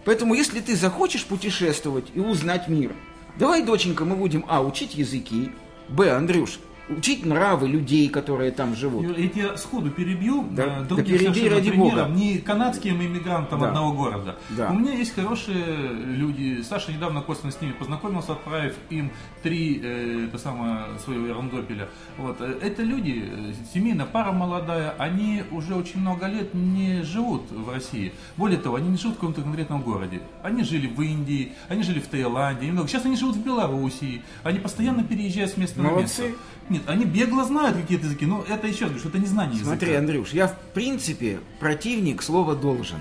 Поэтому 0.07 0.33
если 0.33 0.61
ты 0.61 0.75
захочешь 0.75 1.27
путешествовать 1.27 2.07
и 2.15 2.21
узнать 2.21 2.69
мир, 2.69 2.95
давай, 3.39 3.63
доченька, 3.63 4.07
мы 4.07 4.17
будем, 4.17 4.47
а, 4.49 4.63
учить 4.63 4.95
языки, 4.95 5.53
б, 5.91 6.11
Андрюш, 6.11 6.59
учить 6.99 7.25
нравы 7.27 7.69
людей, 7.69 8.09
которые 8.09 8.51
там 8.51 8.75
живут. 8.75 9.17
Я 9.19 9.29
тебя 9.29 9.57
сходу 9.57 9.91
перебью. 9.91 10.47
Да. 10.51 10.81
э, 10.81 10.85
Да 10.89 10.97
перебей 11.03 11.49
ради 11.49 11.71
примеров. 11.71 12.09
бога. 12.09 12.19
Не 12.19 12.39
канадским 12.39 13.01
иммигрантам 13.03 13.61
Да. 13.61 13.69
одного 13.69 13.93
города. 13.93 14.37
Да. 14.51 14.71
У 14.71 14.75
меня 14.75 14.93
есть 14.93 15.15
хорошие 15.15 15.65
люди. 16.07 16.63
Саша 16.63 16.93
недавно 16.93 17.21
косвенно 17.23 17.53
с 17.53 17.61
ними 17.61 17.73
познакомился, 17.73 18.33
отправив 18.33 18.75
им 18.91 19.11
три 19.43 19.81
э, 19.83 20.27
это 20.29 20.39
самое, 20.39 20.99
своего 21.05 21.35
рандопеля. 21.35 21.89
Вот. 22.19 22.37
э, 22.41 22.59
Это 22.63 22.83
люди, 22.83 23.25
э, 23.27 23.53
семейная 23.75 24.07
пара 24.07 24.33
молодая, 24.33 24.95
они 24.99 25.43
уже 25.51 25.75
очень 25.75 26.01
много 26.01 26.27
лет 26.27 26.55
не 26.55 27.03
живут 27.03 27.51
в 27.51 27.69
России. 27.71 28.13
Более 28.37 28.59
того, 28.59 28.77
они 28.77 28.89
не 28.91 28.97
живут 28.97 29.17
в 29.17 29.21
каком-то 29.21 29.43
конкретном 29.43 29.83
городе. 29.83 30.21
Они 30.43 30.63
жили 30.65 30.87
в 30.87 31.01
Индии, 31.01 31.53
они 31.69 31.83
жили 31.83 32.01
в 32.01 32.07
Таиланде, 32.09 32.67
немного. 32.67 32.89
Сейчас 32.89 33.05
они 33.05 33.17
живут 33.17 33.37
в 33.37 33.45
Белоруссии. 33.45 34.23
Они 34.43 34.59
постоянно 34.59 35.03
переезжают 35.05 35.51
с 35.53 35.57
места 35.57 35.81
на 35.83 35.91
Молодцы. 35.91 36.23
место. 36.23 36.39
Нет, 36.73 36.83
они 36.87 37.05
бегло 37.05 37.45
знают 37.45 37.77
какие-то 37.77 38.07
языки, 38.07 38.25
но 38.25 38.45
это 38.49 38.67
еще 38.67 38.85
говорю, 38.87 38.99
что 38.99 39.11
это 39.11 39.19
не 39.19 39.27
знание 39.27 39.59
языка. 39.59 39.77
Смотри, 39.77 39.95
Андрюш, 39.95 40.31
я 40.31 40.49
в 40.49 40.57
принципе 40.73 41.41
противник 41.61 42.23
слова 42.23 42.57
«должен». 42.57 42.99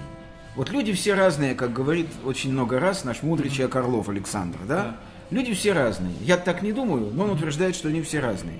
Вот 0.57 0.69
люди 0.69 0.91
все 0.91 1.13
разные, 1.13 1.55
как 1.55 1.71
говорит 1.71 2.07
очень 2.25 2.51
много 2.51 2.81
раз 2.81 3.05
наш 3.05 3.23
мудрый 3.23 3.49
человек 3.49 3.73
Орлов 3.77 4.09
Александр, 4.09 4.57
да? 4.67 4.97
Люди 5.29 5.53
все 5.53 5.71
разные. 5.71 6.13
Я 6.19 6.35
так 6.35 6.61
не 6.61 6.73
думаю, 6.73 7.11
но 7.13 7.23
он 7.23 7.29
утверждает, 7.29 7.73
что 7.73 7.87
они 7.87 8.01
все 8.01 8.19
разные. 8.19 8.57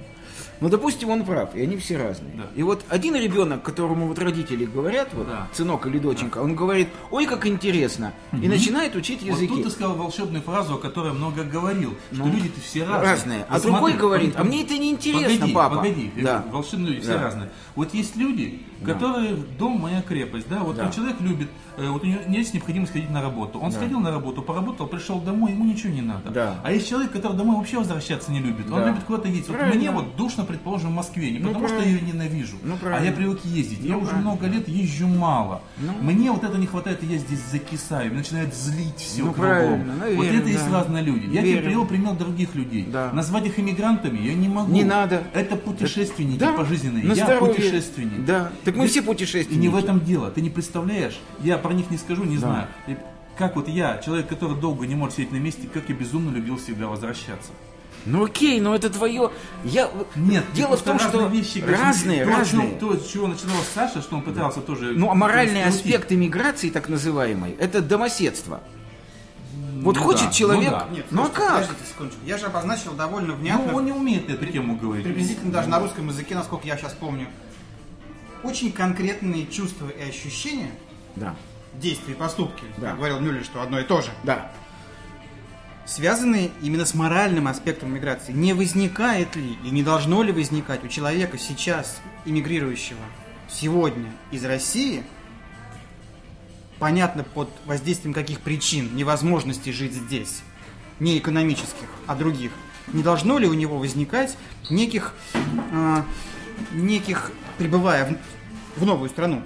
Но, 0.62 0.70
допустим, 0.70 1.10
он 1.10 1.26
прав, 1.26 1.56
и 1.56 1.62
они 1.62 1.76
все 1.78 1.98
разные. 1.98 2.34
Да. 2.36 2.44
И 2.56 2.62
вот 2.64 2.84
один 2.88 3.16
ребенок, 3.16 3.64
которому 3.64 4.08
вот 4.08 4.20
родители 4.20 4.66
говорят, 4.66 5.10
вот, 5.14 5.28
Да. 5.28 5.48
сынок 5.54 5.88
или 5.88 5.98
доченька, 5.98 6.38
он 6.38 6.56
говорит, 6.56 6.88
ой, 7.10 7.26
как 7.26 7.48
интересно, 7.48 8.14
и 8.32 8.48
начинает 8.48 8.96
учить 8.96 9.22
Вот 9.24 9.32
языки. 9.32 9.48
тут 9.56 9.64
ты 9.64 9.70
сказал 9.72 9.96
волшебную 9.96 10.44
фразу, 10.44 10.76
о 10.76 10.78
которой 10.78 11.14
много 11.14 11.44
говорил, 11.44 11.96
что 12.14 12.24
Ну, 12.26 12.32
люди-то 12.32 12.62
все 12.62 12.86
разные. 12.86 13.02
разные. 13.12 13.46
А 13.50 13.54
Вот 13.56 13.62
другой 13.64 13.80
смотри, 13.80 13.98
говорит, 13.98 14.34
а 14.38 14.44
мне 14.44 14.64
это 14.64 14.78
не 14.78 14.92
интересно, 14.92 15.34
погоди, 15.36 15.54
папа. 15.54 15.76
Погоди, 15.78 16.12
я 16.16 16.24
Да. 16.24 16.46
волшебные 16.52 16.90
люди 16.94 17.02
все 17.02 17.14
Да. 17.18 17.24
разные. 17.24 17.50
Вот 17.76 17.94
есть 17.96 18.16
люди, 18.16 18.62
Да. 18.82 18.94
которые 18.94 19.36
дом 19.58 19.80
моя 19.80 20.02
крепость, 20.04 20.48
да, 20.48 20.60
вот 20.60 20.76
Да. 20.76 20.92
человек 20.92 21.20
любит, 21.22 21.48
э, 21.78 21.88
вот 21.90 22.04
у 22.04 22.06
него 22.06 22.20
есть 22.28 22.54
необходимость 22.54 22.92
ходить 22.94 23.10
на 23.10 23.22
работу. 23.22 23.60
Он 23.60 23.72
сходил 23.72 24.00
на 24.00 24.12
работу, 24.12 24.42
поработал, 24.44 24.86
пришел 24.88 25.20
домой, 25.22 25.52
ему 25.54 25.66
ничего 25.66 25.92
не 25.94 26.02
надо. 26.02 26.30
Да. 26.30 26.60
А 26.64 26.72
есть 26.72 26.88
человек, 26.88 27.12
который 27.12 27.36
домой 27.38 27.56
вообще 27.56 27.78
возвращаться 27.78 28.32
не 28.32 28.40
любит. 28.40 28.68
Он 28.70 28.80
Да. 28.82 28.88
любит 28.90 29.04
куда-то 29.06 29.28
ездить. 29.28 29.48
Вот 29.48 29.58
Правильно. 29.58 29.80
мне 29.80 29.92
вот 29.92 30.16
душно, 30.18 30.44
предположим, 30.52 30.92
в 30.92 30.94
Москве, 30.96 31.32
не 31.32 31.40
Ну, 31.40 31.48
потому 31.50 31.68
что 31.68 31.78
я 31.78 31.82
правильно. 31.84 32.00
ее 32.06 32.14
ненавижу, 32.14 32.58
Ну, 32.64 32.74
а 32.76 32.78
правильно. 32.78 33.06
я 33.06 33.12
привык 33.12 33.40
ездить. 33.46 33.80
я 33.82 33.92
Ну, 33.94 33.98
уже 34.00 34.08
правильно. 34.12 34.32
много 34.32 34.48
лет 34.48 34.68
езжу 34.68 35.08
мало. 35.08 35.62
Ну. 35.80 35.94
Мне 36.02 36.32
вот 36.32 36.44
это 36.44 36.58
не 36.58 36.68
хватает, 36.68 37.04
и 37.04 37.08
я 37.08 37.18
здесь 37.18 37.40
закисаю. 37.52 38.14
Начинает 38.14 38.54
злить 38.54 38.98
все 38.98 39.24
Ну, 39.24 39.34
кругом. 39.34 39.42
правильно, 39.50 39.94
ну, 40.00 40.16
вот 40.16 40.26
это 40.28 40.48
есть 40.48 40.70
да. 40.70 40.80
разные 40.80 41.04
люди. 41.04 41.26
Я 41.28 41.42
тебе 41.42 41.52
Верим. 41.54 41.64
привел 41.66 41.86
пример 41.86 42.14
других 42.14 42.56
людей. 42.56 42.86
Да. 42.92 43.12
Назвать 43.14 43.46
их 43.48 43.60
иммигрантами 43.60 44.20
я 44.20 44.34
не 44.34 44.48
могу. 44.50 44.72
Не 44.72 44.84
надо. 44.84 45.24
Это 45.34 45.56
путешественники 45.56 46.40
Да, 46.40 46.54
пожизненные. 46.54 47.04
на 47.06 47.14
я 47.14 47.26
здоровье. 47.26 47.56
путешественник. 47.56 48.26
Да, 48.26 48.52
так 48.64 48.76
мы 48.76 48.86
И- 48.86 48.88
все 48.88 49.00
И 49.00 49.04
путешественники. 49.04 49.60
не 49.62 49.70
в 49.70 49.76
этом 49.76 50.00
дело. 50.04 50.30
Ты 50.32 50.42
не 50.42 50.50
представляешь. 50.50 51.20
Я 51.44 51.58
про 51.58 51.74
них 51.74 51.90
не 51.90 51.98
скажу, 51.98 52.24
не 52.24 52.36
Да. 52.36 52.42
знаю. 52.42 52.68
И 52.88 52.98
как 53.38 53.56
вот 53.56 53.68
я, 53.68 53.98
человек, 54.06 54.28
который 54.28 54.60
долго 54.60 54.86
не 54.86 54.96
может 54.96 55.16
сидеть 55.16 55.32
на 55.32 55.38
месте, 55.38 55.68
как 55.74 55.90
я 55.90 55.96
безумно 55.96 56.36
любил 56.36 56.58
всегда 56.58 56.88
возвращаться. 56.88 57.52
Ну 58.06 58.26
окей, 58.26 58.60
но 58.60 58.74
это 58.76 58.90
твое. 58.90 59.32
Я 59.64 59.90
Нет, 60.16 60.44
дело 60.54 60.76
в 60.78 60.82
том, 60.82 60.98
что 61.00 61.20
разные 61.22 61.30
вещи, 61.42 61.60
разные, 61.60 62.26
то, 62.26 62.32
разные. 62.32 62.72
то, 62.80 62.96
с 62.98 63.08
чего 63.08 63.28
начинал 63.28 63.58
Саша, 63.76 64.02
что 64.02 64.16
он 64.16 64.24
пытался 64.24 64.62
тоже. 64.62 64.94
Ну, 64.96 65.12
а 65.12 65.14
моральный 65.16 65.64
аспект 65.64 66.12
иммиграции, 66.12 66.70
так 66.70 66.90
называемой, 66.90 67.56
это 67.60 67.82
домоседство. 67.82 68.62
Вот 69.82 69.96
Ну 69.96 70.02
хочет 70.04 70.28
да, 70.28 70.32
человек. 70.32 70.72
ну 70.72 70.78
да. 70.78 70.88
Нет, 70.92 71.06
ну 71.12 71.24
а 71.26 71.30
как? 71.30 71.54
Подождите 71.54 71.80
секундочку. 71.90 72.20
Я 72.26 72.38
же 72.38 72.46
обозначил 72.46 72.94
довольно 72.94 73.30
Ну, 73.30 73.36
внятно. 73.36 73.74
он 73.76 73.86
не 73.86 73.92
умеет 73.92 74.28
на 74.30 74.34
эту 74.34 74.46
тему 74.46 74.76
говорить. 74.78 75.04
приблизительно 75.04 75.52
даже 75.52 75.70
на 75.70 75.80
русском 75.80 76.08
языке, 76.08 76.36
насколько 76.36 76.68
я 76.68 76.78
сейчас 76.78 76.94
помню, 76.94 77.28
очень 78.44 78.72
конкретные 78.72 79.46
чувства 79.48 79.88
и 79.90 80.08
ощущения, 80.10 80.72
Да, 81.16 81.36
действия 81.76 82.14
и 82.14 82.18
поступки, 82.18 82.64
Да. 82.78 82.90
как 82.90 82.98
говорил 82.98 83.20
Мюллер, 83.20 83.44
что 83.44 83.62
одно 83.62 83.80
и 83.80 83.84
то 83.84 84.02
же, 84.02 84.10
да. 84.24 84.52
Связанные 85.86 86.52
именно 86.62 86.86
с 86.86 86.94
моральным 86.94 87.48
аспектом 87.48 87.94
миграции. 87.94 88.32
Не 88.32 88.54
возникает 88.54 89.36
ли 89.36 89.58
и 89.64 89.70
не 89.70 89.84
должно 89.84 90.24
ли 90.24 90.32
возникать 90.32 90.84
у 90.84 90.88
человека 90.88 91.38
сейчас, 91.38 92.00
иммигрирующего 92.26 93.00
сегодня 93.50 94.12
из 94.32 94.46
России, 94.46 95.04
понятно 96.80 97.24
под 97.24 97.50
воздействием 97.66 98.14
каких 98.14 98.40
причин 98.40 98.96
невозможности 98.96 99.70
жить 99.70 99.94
здесь, 99.94 100.42
не 101.00 101.18
экономических, 101.18 101.88
а 102.08 102.16
других, 102.16 102.52
не 102.94 103.04
должно 103.04 103.38
ли 103.38 103.48
у 103.48 103.54
него 103.54 103.78
возникать 103.78 104.38
неких, 104.70 105.14
а, 105.72 106.06
неких 106.72 107.32
прибывая 107.58 108.18
в, 108.76 108.82
в 108.82 108.86
новую 108.86 109.10
страну, 109.10 109.44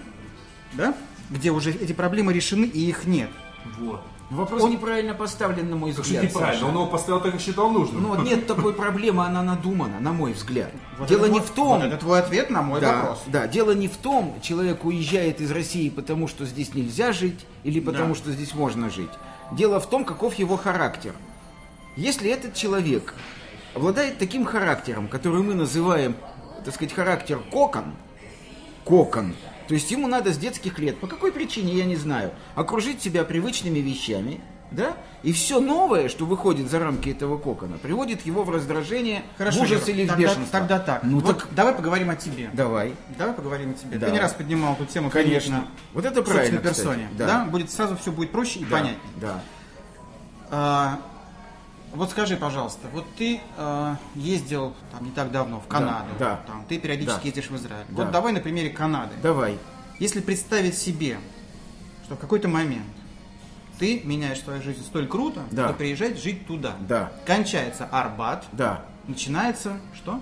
да, 0.74 0.96
где 1.30 1.51
уже 1.51 1.72
эти 1.72 1.94
проблемы 1.94 2.34
решены 2.34 2.65
и 2.65 2.88
их 2.88 3.06
нет. 3.06 3.30
Вот. 3.77 4.01
Вопрос 4.32 4.63
неправильно 4.70 5.13
поставлен, 5.13 5.70
на 5.70 5.75
мой 5.75 5.91
Что 5.94 6.01
взгляд. 6.01 6.24
неправильно, 6.24 6.53
Саша. 6.55 6.65
он 6.65 6.74
его 6.74 6.88
поставил 6.88 7.22
так, 7.22 7.34
как 7.34 7.41
считал 7.41 7.70
нужным. 7.70 8.01
Ну 8.01 8.10
вот 8.10 8.24
нет 8.24 8.48
такой 8.48 8.74
проблемы, 8.74 9.24
она 9.24 9.44
надумана, 9.44 10.00
на 10.00 10.13
мой 10.13 10.34
взгляд. 10.34 10.72
Вот 10.98 11.08
дело 11.08 11.25
это 11.25 11.34
не 11.34 11.39
вот- 11.39 11.48
в 11.48 11.51
том, 11.51 11.67
Вот 11.79 11.84
это 11.84 11.98
твой 11.98 12.20
ответ 12.20 12.50
на 12.50 12.63
мой 12.63 12.82
да, 12.82 12.96
вопрос. 12.98 13.24
да, 13.27 13.48
дело 13.48 13.72
не 13.72 13.88
в 13.88 13.98
том, 13.98 14.36
человек 14.41 14.84
уезжает 14.84 15.41
из 15.41 15.51
России, 15.51 15.89
потому 15.89 16.27
что 16.27 16.46
здесь 16.46 16.74
нельзя 16.74 17.13
жить, 17.13 17.46
или 17.63 17.79
потому 17.79 18.10
Да. 18.10 18.15
что 18.15 18.32
здесь 18.32 18.55
можно 18.55 18.89
жить. 18.89 19.12
Дело 19.51 19.79
в 19.79 19.88
том, 19.88 20.03
каков 20.03 20.34
его 20.36 20.58
характер. 20.58 21.13
Если 21.96 22.29
этот 22.32 22.55
человек 22.55 23.13
обладает 23.75 24.17
таким 24.17 24.44
характером, 24.44 25.08
который 25.08 25.44
мы 25.44 25.53
называем, 25.53 26.15
так 26.65 26.74
сказать, 26.74 26.94
характер 26.94 27.39
кокон, 27.51 27.94
кокон, 28.86 29.36
то 29.67 29.74
есть 29.74 29.89
ему 29.91 30.07
надо 30.07 30.34
с 30.34 30.38
детских 30.38 30.79
лет, 30.79 30.98
по 31.00 31.07
какой 31.07 31.31
причине, 31.31 31.74
я 31.74 31.86
не 31.86 31.95
знаю, 31.95 32.31
окружить 32.55 33.01
себя 33.01 33.24
привычными 33.24 33.79
вещами, 33.79 34.41
да, 34.72 34.98
и 35.24 35.31
все 35.31 35.60
новое, 35.60 36.10
что 36.10 36.25
выходит 36.25 36.69
за 36.69 36.79
рамки 36.79 37.10
этого 37.10 37.38
кокона, 37.38 37.77
приводит 37.77 38.25
его 38.25 38.43
в 38.43 38.50
раздражение, 38.50 39.24
в 39.38 39.62
ужас 39.62 39.88
или 39.88 40.05
в 40.05 40.07
тогда, 40.07 40.22
бешенство. 40.22 40.60
Тогда 40.60 40.79
так. 40.79 41.03
Ну 41.03 41.19
Вот 41.19 41.39
так 41.39 41.48
давай 41.51 41.74
поговорим 41.74 42.10
о 42.10 42.15
тебе. 42.15 42.50
давай. 42.53 42.93
Давай 43.17 43.34
поговорим 43.34 43.72
о 43.72 43.74
тебе. 43.74 43.98
Да. 43.98 44.07
Ты 44.07 44.13
не 44.13 44.19
раз 44.19 44.34
поднимал 44.34 44.74
эту 44.74 44.86
тему, 44.86 45.10
Конечно. 45.10 45.67
Вот 45.93 46.05
это 46.05 46.22
правильно, 46.22 46.62
собственной 46.62 46.75
персоне. 46.75 47.10
Да. 47.17 47.27
Да. 47.27 47.45
будет 47.45 47.72
сразу 47.72 47.95
все 47.98 48.12
будет 48.12 48.31
проще 48.31 48.60
и 48.60 48.65
Да, 48.65 48.72
понятнее. 48.72 49.00
Да. 49.22 49.43
А, 50.51 51.00
Вот 51.95 52.11
скажи, 52.11 52.35
пожалуйста, 52.35 52.87
вот 52.93 53.05
ты 53.17 53.39
э, 53.57 53.95
ездил 54.15 54.73
там 54.91 55.05
не 55.05 55.11
так 55.11 55.31
давно 55.31 55.61
в 55.61 55.67
Канаду, 55.67 56.09
да. 56.19 56.41
там, 56.45 56.65
ты 56.67 56.77
периодически 56.77 57.21
Да. 57.21 57.27
ездишь 57.27 57.49
в 57.49 57.55
Израиль. 57.55 57.85
Да. 57.89 58.03
Вот 58.03 58.11
давай 58.11 58.33
на 58.33 58.41
примере 58.41 58.69
Канады. 58.69 59.13
Давай. 59.23 59.57
Если 59.99 60.19
представить 60.19 60.77
себе, 60.77 61.17
что 62.03 62.15
в 62.15 62.19
какой-то 62.19 62.49
момент 62.49 62.85
ты 63.79 64.01
меняешь 64.03 64.41
свою 64.41 64.61
жизнь 64.61 64.83
столь 64.83 65.07
круто, 65.07 65.43
Да. 65.51 65.65
что 65.69 65.73
приезжать 65.73 66.21
жить 66.21 66.45
туда. 66.47 66.75
Да. 66.81 67.13
Кончается 67.25 67.85
Арбат, 67.85 68.45
Да. 68.51 68.83
начинается 69.07 69.79
что? 69.93 70.19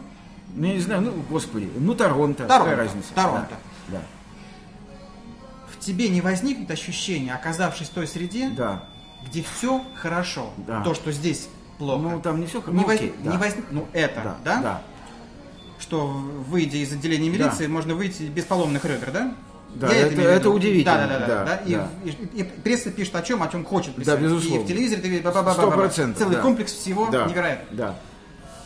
Ну, 0.55 0.67
я 0.67 0.73
не 0.73 0.79
знаю, 0.79 1.01
ну, 1.01 1.11
господи, 1.27 1.71
ну, 1.75 1.95
Торонто. 1.95 2.45
Торонто, 2.45 2.69
Какая 2.69 2.75
разница? 2.75 3.13
Торонто. 3.15 3.55
Да. 3.87 4.01
В 5.71 5.79
тебе 5.79 6.09
не 6.09 6.21
возникнет 6.21 6.69
ощущение, 6.69 7.33
оказавшись 7.33 7.89
в 7.89 7.93
той 7.93 8.07
среде, 8.07 8.49
Да. 8.49 8.83
где 9.27 9.41
все 9.43 9.83
хорошо, 9.95 10.51
Да. 10.57 10.83
то, 10.83 10.93
что 10.93 11.11
здесь 11.11 11.49
плохо. 11.83 12.01
Ну, 12.15 12.21
там 12.21 12.39
не 12.39 12.45
все 12.47 12.59
не, 12.67 12.73
ну, 12.73 12.83
воз- 12.83 12.95
окей, 12.95 13.13
да. 13.23 13.31
не 13.31 13.37
возник- 13.37 13.65
ну 13.71 13.87
это, 13.93 14.21
Да, 14.23 14.37
да? 14.43 14.61
да. 14.61 14.81
Что 15.79 16.07
выйдя 16.07 16.77
из 16.77 16.93
отделения 16.93 17.29
Да. 17.31 17.37
милиции, 17.45 17.67
можно 17.67 17.93
выйти 17.95 18.23
без 18.23 18.45
поломных 18.45 18.85
ребер, 18.85 19.11
да? 19.11 19.33
Да, 19.75 19.87
Я 19.91 20.07
это- 20.07 20.21
это 20.21 20.39
виду. 20.39 20.53
удивительно, 20.53 21.07
Да, 21.07 21.07
да, 21.07 21.19
да, 21.19 21.27
да, 21.27 21.45
да. 21.45 21.55
И, 21.65 21.75
да. 21.75 21.87
и- 22.05 22.39
и 22.41 22.43
пресса 22.43 22.91
пишет 22.91 23.15
о 23.15 23.21
чем, 23.23 23.41
о 23.41 23.47
чем 23.47 23.65
хочет 23.65 23.95
писать. 23.95 24.15
Да, 24.15 24.17
безусловно. 24.21 24.61
И 24.61 24.63
в 24.63 24.67
телевизоре 24.67 25.01
ты 25.01 25.07
видишь, 25.09 25.23
ба-ба-ба-ба-ба. 25.25 25.67
Сто 25.67 25.71
процентов, 25.71 26.19
Целый 26.19 26.35
да. 26.35 26.41
комплекс 26.41 26.71
всего 26.73 27.09
Да. 27.09 27.25
невероятно. 27.25 27.65
Да. 27.75 27.95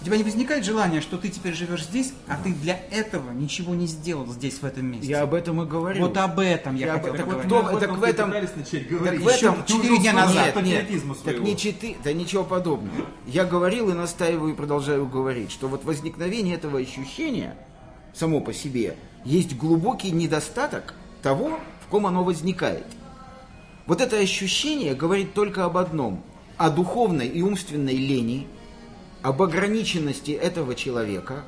У 0.02 0.06
тебя 0.06 0.18
не 0.18 0.24
возникает 0.24 0.64
желания, 0.64 1.02
что 1.02 1.18
ты 1.18 1.30
теперь 1.30 1.54
живешь 1.54 1.84
здесь, 1.84 2.14
а 2.28 2.38
ты 2.42 2.54
для 2.54 2.80
этого 2.92 3.32
ничего 3.32 3.74
не 3.74 3.88
сделал 3.88 4.28
здесь, 4.28 4.56
в 4.60 4.64
этом 4.64 4.86
месте? 4.86 5.08
Я 5.08 5.24
об 5.24 5.34
этом 5.34 5.62
и 5.62 5.66
говорю. 5.66 6.02
Вот 6.02 6.16
об 6.18 6.40
этом 6.40 6.76
я, 6.76 6.86
Я 6.88 6.94
об- 6.94 7.00
хотел 7.02 7.16
так 7.18 7.26
вот 7.26 7.42
поговорить. 7.44 7.74
об 7.74 7.80
так 7.80 7.98
в 7.98 8.04
этом- 8.04 8.32
Так 8.32 8.44
в 8.44 9.28
этом 9.28 9.28
Еще 9.28 9.56
четыре 9.66 9.98
дня 9.98 10.14
назад. 10.14 10.56
Нет, 10.64 10.90
нет, 10.90 11.04
так 11.26 11.40
не 11.40 11.58
читы, 11.58 11.98
да 12.04 12.14
ничего 12.14 12.44
подобного. 12.44 12.96
Я 13.26 13.44
говорил 13.44 13.90
и 13.90 13.94
настаиваю 13.94 14.54
и 14.54 14.56
продолжаю 14.56 15.08
говорить, 15.08 15.52
что 15.52 15.68
вот 15.68 15.84
возникновение 15.84 16.56
этого 16.56 16.80
ощущения 16.80 17.58
само 18.14 18.40
по 18.40 18.54
себе 18.54 18.96
есть 19.26 19.58
глубокий 19.58 20.12
недостаток 20.12 20.94
того, 21.22 21.60
в 21.86 21.88
ком 21.90 22.06
оно 22.06 22.24
возникает. 22.24 22.86
Вот 23.88 24.00
это 24.02 24.18
ощущение 24.20 24.94
говорит 24.94 25.34
только 25.34 25.66
об 25.66 25.78
одном– 25.78 26.24
о 26.58 26.70
духовной 26.70 27.28
и 27.28 27.42
умственной 27.42 27.96
лени, 27.96 28.48
об 29.28 29.42
ограниченности 29.42 30.32
этого 30.32 30.74
человека, 30.74 31.44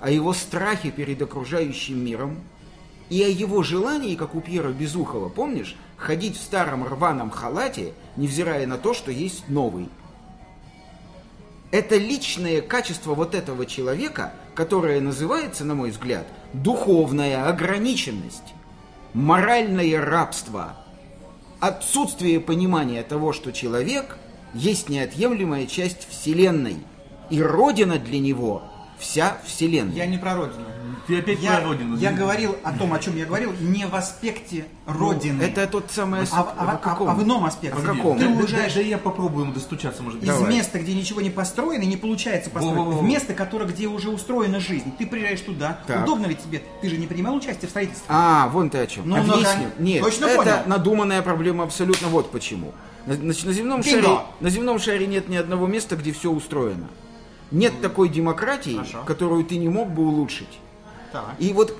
о 0.00 0.10
его 0.10 0.32
страхе 0.32 0.90
перед 0.90 1.22
окружающим 1.22 2.04
миром 2.04 2.40
и 3.08 3.22
о 3.22 3.28
его 3.28 3.62
желании, 3.62 4.16
как 4.16 4.34
у 4.34 4.40
Пьера 4.40 4.72
Безухова, 4.72 5.28
помнишь, 5.28 5.76
ходить 5.96 6.36
в 6.36 6.42
старом 6.42 6.82
рваном 6.84 7.30
халате, 7.30 7.92
невзирая 8.16 8.66
на 8.66 8.78
то, 8.78 8.94
что 8.94 9.12
есть 9.12 9.48
новый. 9.48 9.88
Это 11.70 11.96
личное 11.98 12.62
качество 12.62 13.14
вот 13.14 13.36
этого 13.36 13.64
человека, 13.64 14.32
которое 14.56 15.00
называется, 15.00 15.64
на 15.64 15.76
мой 15.76 15.92
взгляд, 15.92 16.26
духовная 16.52 17.48
ограниченность, 17.48 18.54
моральное 19.14 20.04
рабство, 20.04 20.78
отсутствие 21.60 22.40
понимания 22.40 23.04
того, 23.04 23.32
что 23.32 23.52
человек 23.52 24.18
есть 24.52 24.88
неотъемлемая 24.88 25.68
часть 25.68 26.08
Вселенной, 26.10 26.78
и 27.30 27.40
Родина 27.42 27.98
для 27.98 28.18
него 28.18 28.62
вся 28.98 29.38
Вселенная. 29.44 29.94
Я 29.94 30.06
не 30.06 30.18
про 30.18 30.34
родину. 30.34 30.64
Ты 31.06 31.18
опять 31.18 31.40
Я, 31.40 31.56
про 31.56 31.64
родину. 31.68 31.96
я 31.96 32.12
говорил 32.12 32.54
о 32.62 32.72
том, 32.76 32.92
о 32.92 32.98
чем 32.98 33.16
я 33.16 33.24
говорил, 33.24 33.52
не 33.58 33.86
в 33.86 33.94
аспекте 33.96 34.66
родины. 34.86 35.38
Ну, 35.38 35.42
Это 35.42 35.66
тот 35.66 35.86
самый... 35.90 36.20
а, 36.20 36.22
асп- 36.24 36.26
в- 36.28 36.54
а- 36.60 36.72
о 36.72 36.76
каком? 36.76 37.08
а 37.08 37.14
в 37.14 37.22
ином 37.22 37.44
аспекте. 37.46 37.78
О 37.78 37.82
каком? 37.82 38.18
Ты 38.18 38.28
Да, 38.28 38.34
да, 38.34 38.40
уезжаешь 38.40 38.74
да, 38.74 38.80
я 38.80 38.98
попробую 38.98 39.44
ему 39.44 39.54
достучаться, 39.54 40.02
может 40.02 40.20
быть. 40.20 40.28
из 40.28 40.34
Давай. 40.34 40.54
места, 40.54 40.78
где 40.78 40.94
ничего 40.94 41.20
не 41.22 41.30
построено, 41.30 41.82
не 41.82 41.96
получается 41.96 42.50
построить, 42.50 42.76
Во-во-во. 42.76 42.98
в 42.98 43.02
место, 43.04 43.32
которое, 43.32 43.64
где 43.64 43.86
уже 43.88 44.10
устроена 44.10 44.60
жизнь. 44.60 44.92
Ты 44.98 45.06
приезжаешь 45.06 45.40
туда. 45.40 45.78
Так. 45.86 46.04
Удобно 46.04 46.26
ли 46.26 46.36
тебе? 46.36 46.62
Ты 46.82 46.90
же 46.90 46.98
не 46.98 47.06
принимал 47.06 47.34
участие 47.34 47.66
в 47.66 47.70
строительстве. 47.70 48.04
А, 48.08 48.48
вон 48.48 48.68
ты 48.70 48.78
о 48.78 48.86
чем. 48.86 49.08
Ну, 49.08 49.16
Объясню. 49.16 49.38
ну-ка. 49.40 49.82
Нет, 49.82 50.02
Точно 50.04 50.26
это 50.26 50.36
понял? 50.36 50.56
надуманная 50.66 51.22
проблема 51.22 51.64
абсолютно 51.64 52.08
вот 52.08 52.30
почему. 52.30 52.72
На, 53.06 53.14
на- 53.14 53.22
на 53.22 53.32
земном 53.32 53.80
Бинго. 53.80 54.02
шаре, 54.02 54.18
на 54.40 54.50
земном 54.50 54.78
шаре 54.78 55.06
нет 55.06 55.28
ни 55.28 55.36
одного 55.36 55.66
места, 55.66 55.96
где 55.96 56.12
все 56.12 56.30
устроено. 56.30 56.86
Нет 57.50 57.80
такой 57.80 58.08
демократии, 58.08 58.76
Хорошо. 58.76 59.02
которую 59.06 59.44
ты 59.44 59.56
не 59.58 59.68
мог 59.68 59.90
бы 59.90 60.02
улучшить. 60.06 60.58
Так. 61.12 61.34
И 61.38 61.52
вот 61.52 61.76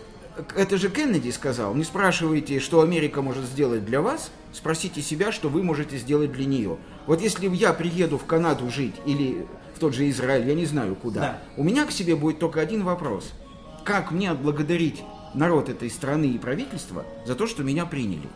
это 0.56 0.78
же 0.78 0.88
Кеннеди 0.90 1.30
сказал, 1.30 1.74
не 1.74 1.84
спрашивайте, 1.84 2.60
что 2.60 2.80
Америка 2.80 3.22
может 3.22 3.44
сделать 3.44 3.84
для 3.84 4.00
вас, 4.00 4.30
спросите 4.52 5.02
себя, 5.02 5.32
что 5.32 5.48
вы 5.48 5.62
можете 5.62 5.96
сделать 5.98 6.32
для 6.32 6.46
нее. 6.46 6.76
Вот 7.06 7.20
если 7.20 7.48
я 7.48 7.72
приеду 7.72 8.18
в 8.18 8.24
Канаду 8.24 8.68
жить 8.70 8.94
или 9.06 9.46
в 9.76 9.78
тот 9.78 9.94
же 9.94 10.08
Израиль, 10.10 10.48
я 10.48 10.54
не 10.54 10.66
знаю 10.66 10.94
куда, 10.96 11.20
Да. 11.20 11.38
у 11.56 11.64
меня 11.64 11.84
к 11.86 11.92
себе 11.92 12.16
будет 12.16 12.38
только 12.38 12.60
один 12.60 12.84
вопрос. 12.84 13.32
Как 13.84 14.10
мне 14.10 14.30
отблагодарить 14.30 15.02
народ 15.34 15.68
этой 15.68 15.90
страны 15.90 16.26
и 16.26 16.38
правительство 16.38 17.04
за 17.26 17.34
то, 17.34 17.46
что 17.46 17.62
меня 17.62 17.86
приняли? 17.86 18.28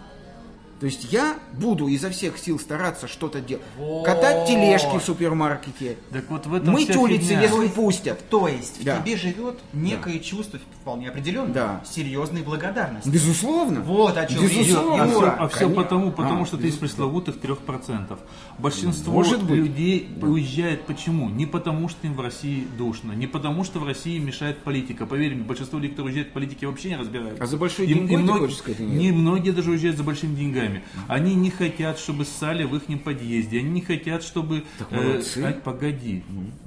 То 0.80 0.86
есть 0.86 1.12
я 1.12 1.36
буду 1.52 1.88
изо 1.88 2.10
всех 2.10 2.36
сил 2.38 2.58
стараться 2.58 3.08
что-то 3.08 3.40
делать. 3.40 3.64
Катать 4.04 4.46
тележки 4.48 4.98
в 4.98 5.02
супермаркете, 5.02 5.96
Так 6.12 6.28
вот 6.30 6.46
в 6.46 6.54
этом 6.54 6.74
мыть 6.74 6.94
улицы, 6.94 7.24
фигня. 7.28 7.42
если 7.42 7.68
пустят. 7.68 8.28
То 8.28 8.48
есть 8.48 8.84
Да. 8.84 8.96
в 9.00 9.04
тебе 9.04 9.16
живет 9.16 9.58
некое 9.72 10.18
чувство, 10.18 10.58
вполне 10.82 11.08
определенное, 11.08 11.52
Да. 11.54 11.80
серьезной 11.84 12.42
благодарности. 12.42 13.08
Безусловно. 13.08 13.80
Вот 13.80 14.16
о 14.18 14.26
чем 14.26 14.42
Безусловно. 14.42 15.02
А 15.02 15.06
все, 15.06 15.14
Юра, 15.14 15.36
а 15.38 15.48
все 15.48 15.70
потому, 15.70 16.10
потому 16.12 16.42
А, 16.42 16.46
что 16.46 16.56
ты 16.58 16.68
из 16.68 16.74
пресловутых 16.76 17.40
3%. 17.40 18.18
Большинство 18.58 19.12
Может 19.12 19.42
быть. 19.42 19.56
людей 19.56 20.08
уезжает 20.20 20.82
почему? 20.86 21.28
Не 21.30 21.46
потому, 21.46 21.88
что 21.88 22.06
им 22.06 22.14
в 22.14 22.20
России 22.20 22.66
душно, 22.76 23.12
не 23.12 23.26
потому, 23.26 23.64
что 23.64 23.78
в 23.78 23.86
России 23.86 24.18
мешает 24.18 24.58
политика. 24.58 25.06
Поверь 25.06 25.34
мне, 25.34 25.44
большинство 25.44 25.78
людей, 25.78 25.90
которые 25.90 26.10
уезжают 26.12 26.28
в 26.30 26.32
политике, 26.32 26.66
вообще 26.66 26.90
не 26.90 26.96
разбираются. 26.96 27.42
А 27.42 27.46
за 27.46 27.56
большой 27.56 27.86
И- 27.86 27.94
деньгой 27.94 28.22
и 28.22 28.26
ты 28.26 28.32
хочешь 28.32 28.56
сказать, 28.56 28.80
нет? 28.80 28.90
Не 28.90 29.12
многие 29.12 29.50
даже 29.50 29.70
уезжают 29.70 29.96
за 29.96 30.02
большими 30.02 30.34
деньгами. 30.34 30.63
Они 31.08 31.34
не 31.34 31.50
хотят, 31.50 31.98
чтобы 31.98 32.24
ссали 32.24 32.64
в 32.64 32.74
их 32.76 33.02
подъезде. 33.02 33.58
Они 33.58 33.70
не 33.70 33.80
хотят, 33.80 34.22
чтобы... 34.22 34.64
Так 34.78 34.88
э, 34.90 34.96
молодцы. 34.96 35.38
а, 35.42 35.52
погоди. 35.52 36.22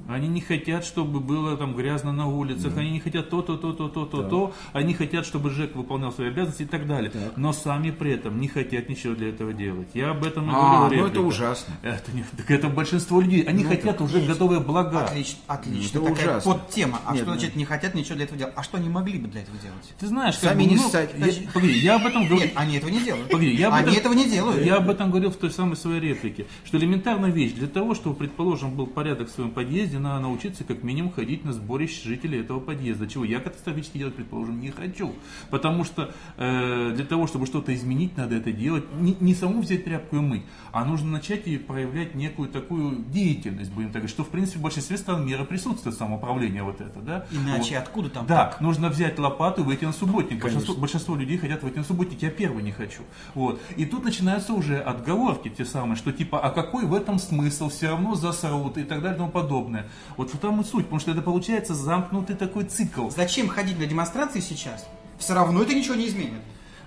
Они 0.08 0.28
не 0.28 0.40
хотят, 0.40 0.84
чтобы 0.84 1.20
было 1.20 1.56
там 1.56 1.74
грязно 1.74 2.12
на 2.12 2.26
улицах. 2.28 2.76
Они 2.76 2.90
не 2.90 3.00
хотят 3.00 3.28
то, 3.30 3.42
то, 3.42 3.56
то, 3.56 3.72
то, 3.72 3.88
то, 3.88 4.04
то, 4.06 4.22
то. 4.22 4.54
Они 4.72 4.94
хотят, 4.94 5.26
чтобы 5.26 5.50
ЖЭК 5.50 5.76
выполнял 5.76 6.12
свои 6.12 6.28
обязанности 6.28 6.62
и 6.62 6.66
так 6.66 6.86
далее. 6.86 7.12
Но 7.36 7.52
сами 7.52 7.90
при 7.90 8.12
этом 8.12 8.40
не 8.40 8.48
хотят 8.48 8.88
ничего 8.88 9.14
для 9.14 9.28
этого 9.28 9.52
делать. 9.52 9.88
Я 9.94 10.10
об 10.10 10.24
этом 10.24 10.48
и 10.50 10.52
А, 10.54 10.78
говорил. 10.78 11.00
ну 11.04 11.06
это 11.10 11.20
ужасно. 11.20 11.74
Это, 11.82 12.10
не, 12.12 12.24
так 12.36 12.50
это 12.50 12.68
большинство 12.68 13.20
людей. 13.20 13.42
Они 13.42 13.64
хотят 13.64 14.00
уже 14.00 14.20
готовые 14.20 14.60
блага. 14.60 15.04
Отлично, 15.04 15.38
отлично. 15.46 16.00
Ну, 16.00 16.06
это 16.06 16.14
Такая 16.16 16.30
ужасно. 16.36 16.52
подтема. 16.54 17.00
А 17.04 17.12
Нет, 17.12 17.22
что 17.22 17.30
ну- 17.32 17.38
значит 17.38 17.56
не 17.56 17.64
хотят 17.64 17.94
ничего 17.94 18.14
для 18.16 18.24
этого 18.24 18.38
делать? 18.38 18.54
А 18.56 18.62
что 18.62 18.76
они 18.78 18.88
могли 18.88 19.18
бы 19.18 19.28
для 19.28 19.42
этого 19.42 19.58
делать? 19.58 19.94
Ты 19.98 20.06
знаешь, 20.06 20.36
как 20.36 20.50
Сами 20.50 20.64
бы, 20.64 20.70
не 20.70 20.76
ну, 20.76 20.88
ссать. 20.88 21.10
я- 21.16 21.50
погоди, 21.52 21.78
я 21.78 21.96
об 21.96 22.06
этом 22.06 22.26
говорю. 22.26 22.44
Нет, 22.44 22.52
они 22.54 22.76
этого 22.76 22.90
не 22.90 23.00
делают. 23.04 23.28
Погоди, 23.30 23.54
я 23.54 23.68
об 23.68 23.74
этом- 23.88 24.00
этого 24.00 24.12
не 24.14 24.30
делают. 24.30 24.64
Я 24.64 24.76
об 24.76 24.88
этом 24.90 25.10
говорил 25.10 25.30
в 25.30 25.36
той 25.36 25.50
самой 25.50 25.76
своей 25.76 26.00
реплике, 26.00 26.46
что 26.64 26.78
элементарная 26.78 27.30
вещь, 27.30 27.52
для 27.52 27.66
того, 27.68 27.94
чтобы, 27.94 28.16
предположим, 28.16 28.74
был 28.74 28.86
порядок 28.86 29.28
в 29.28 29.32
своем 29.32 29.50
подъезде, 29.50 29.98
надо 29.98 30.20
научиться 30.20 30.64
как 30.64 30.82
минимум 30.82 31.12
ходить 31.12 31.44
на 31.44 31.52
сборище 31.52 32.08
жителей 32.08 32.40
этого 32.40 32.60
подъезда, 32.60 33.06
чего 33.06 33.24
я 33.24 33.40
катастрофически 33.40 33.98
делать, 33.98 34.14
предположим, 34.14 34.60
не 34.60 34.70
хочу. 34.70 35.12
Потому 35.50 35.84
что 35.84 36.12
э, 36.36 36.92
для 36.94 37.04
того, 37.04 37.26
чтобы 37.26 37.46
что-то 37.46 37.74
изменить, 37.74 38.16
надо 38.16 38.36
это 38.36 38.52
делать, 38.52 38.84
не, 39.00 39.16
не 39.20 39.34
саму 39.34 39.60
взять 39.60 39.84
тряпку 39.84 40.16
и 40.16 40.20
мыть, 40.20 40.42
а 40.72 40.84
нужно 40.84 41.10
начать 41.10 41.46
и 41.46 41.56
проявлять 41.58 42.14
некую 42.14 42.48
такую 42.48 42.96
деятельность, 43.12 43.70
будем 43.72 43.88
так 43.88 43.96
говорить, 44.02 44.10
что 44.10 44.24
в 44.24 44.28
принципе 44.28 44.58
в 44.58 44.62
большинстве 44.62 44.96
стран 44.96 45.26
мира 45.26 45.44
присутствует 45.44 45.96
самоуправление 45.96 46.62
вот 46.62 46.80
это, 46.80 47.00
да? 47.00 47.26
Иначе 47.32 47.74
Вот. 47.74 47.82
откуда 47.84 48.10
там? 48.10 48.26
Да, 48.26 48.56
нужно 48.60 48.88
взять 48.88 49.18
лопату 49.18 49.62
и 49.62 49.64
выйти 49.64 49.84
на 49.84 49.92
субботник. 49.92 50.40
Большинство, 50.42 50.74
большинство 50.74 51.16
людей 51.16 51.38
хотят 51.38 51.62
выйти 51.62 51.78
на 51.78 51.84
субботник, 51.84 52.22
я 52.22 52.30
первый 52.30 52.62
не 52.62 52.72
хочу. 52.72 53.02
Вот. 53.34 53.60
И 53.78 53.86
тут 53.86 54.04
начинаются 54.04 54.54
уже 54.54 54.78
отговорки 54.80 55.48
те 55.48 55.64
самые, 55.64 55.96
что 55.96 56.10
типа, 56.10 56.40
а 56.40 56.50
какой 56.50 56.84
в 56.84 56.92
этом 56.92 57.20
смысл, 57.20 57.68
все 57.68 57.90
равно 57.90 58.16
засрут 58.16 58.76
и 58.76 58.82
так 58.82 59.02
далее 59.02 59.14
и 59.14 59.18
тому 59.18 59.30
подобное. 59.30 59.86
Вот 60.16 60.34
в 60.34 60.38
там 60.38 60.60
и 60.60 60.64
суть, 60.64 60.86
потому 60.86 60.98
что 60.98 61.12
это 61.12 61.22
получается 61.22 61.74
замкнутый 61.74 62.34
такой 62.34 62.64
цикл. 62.64 63.08
Зачем 63.08 63.46
ходить 63.46 63.78
на 63.78 63.86
демонстрации 63.86 64.40
сейчас? 64.40 64.88
Все 65.16 65.32
равно 65.34 65.62
это 65.62 65.74
ничего 65.74 65.94
не 65.94 66.08
изменит. 66.08 66.40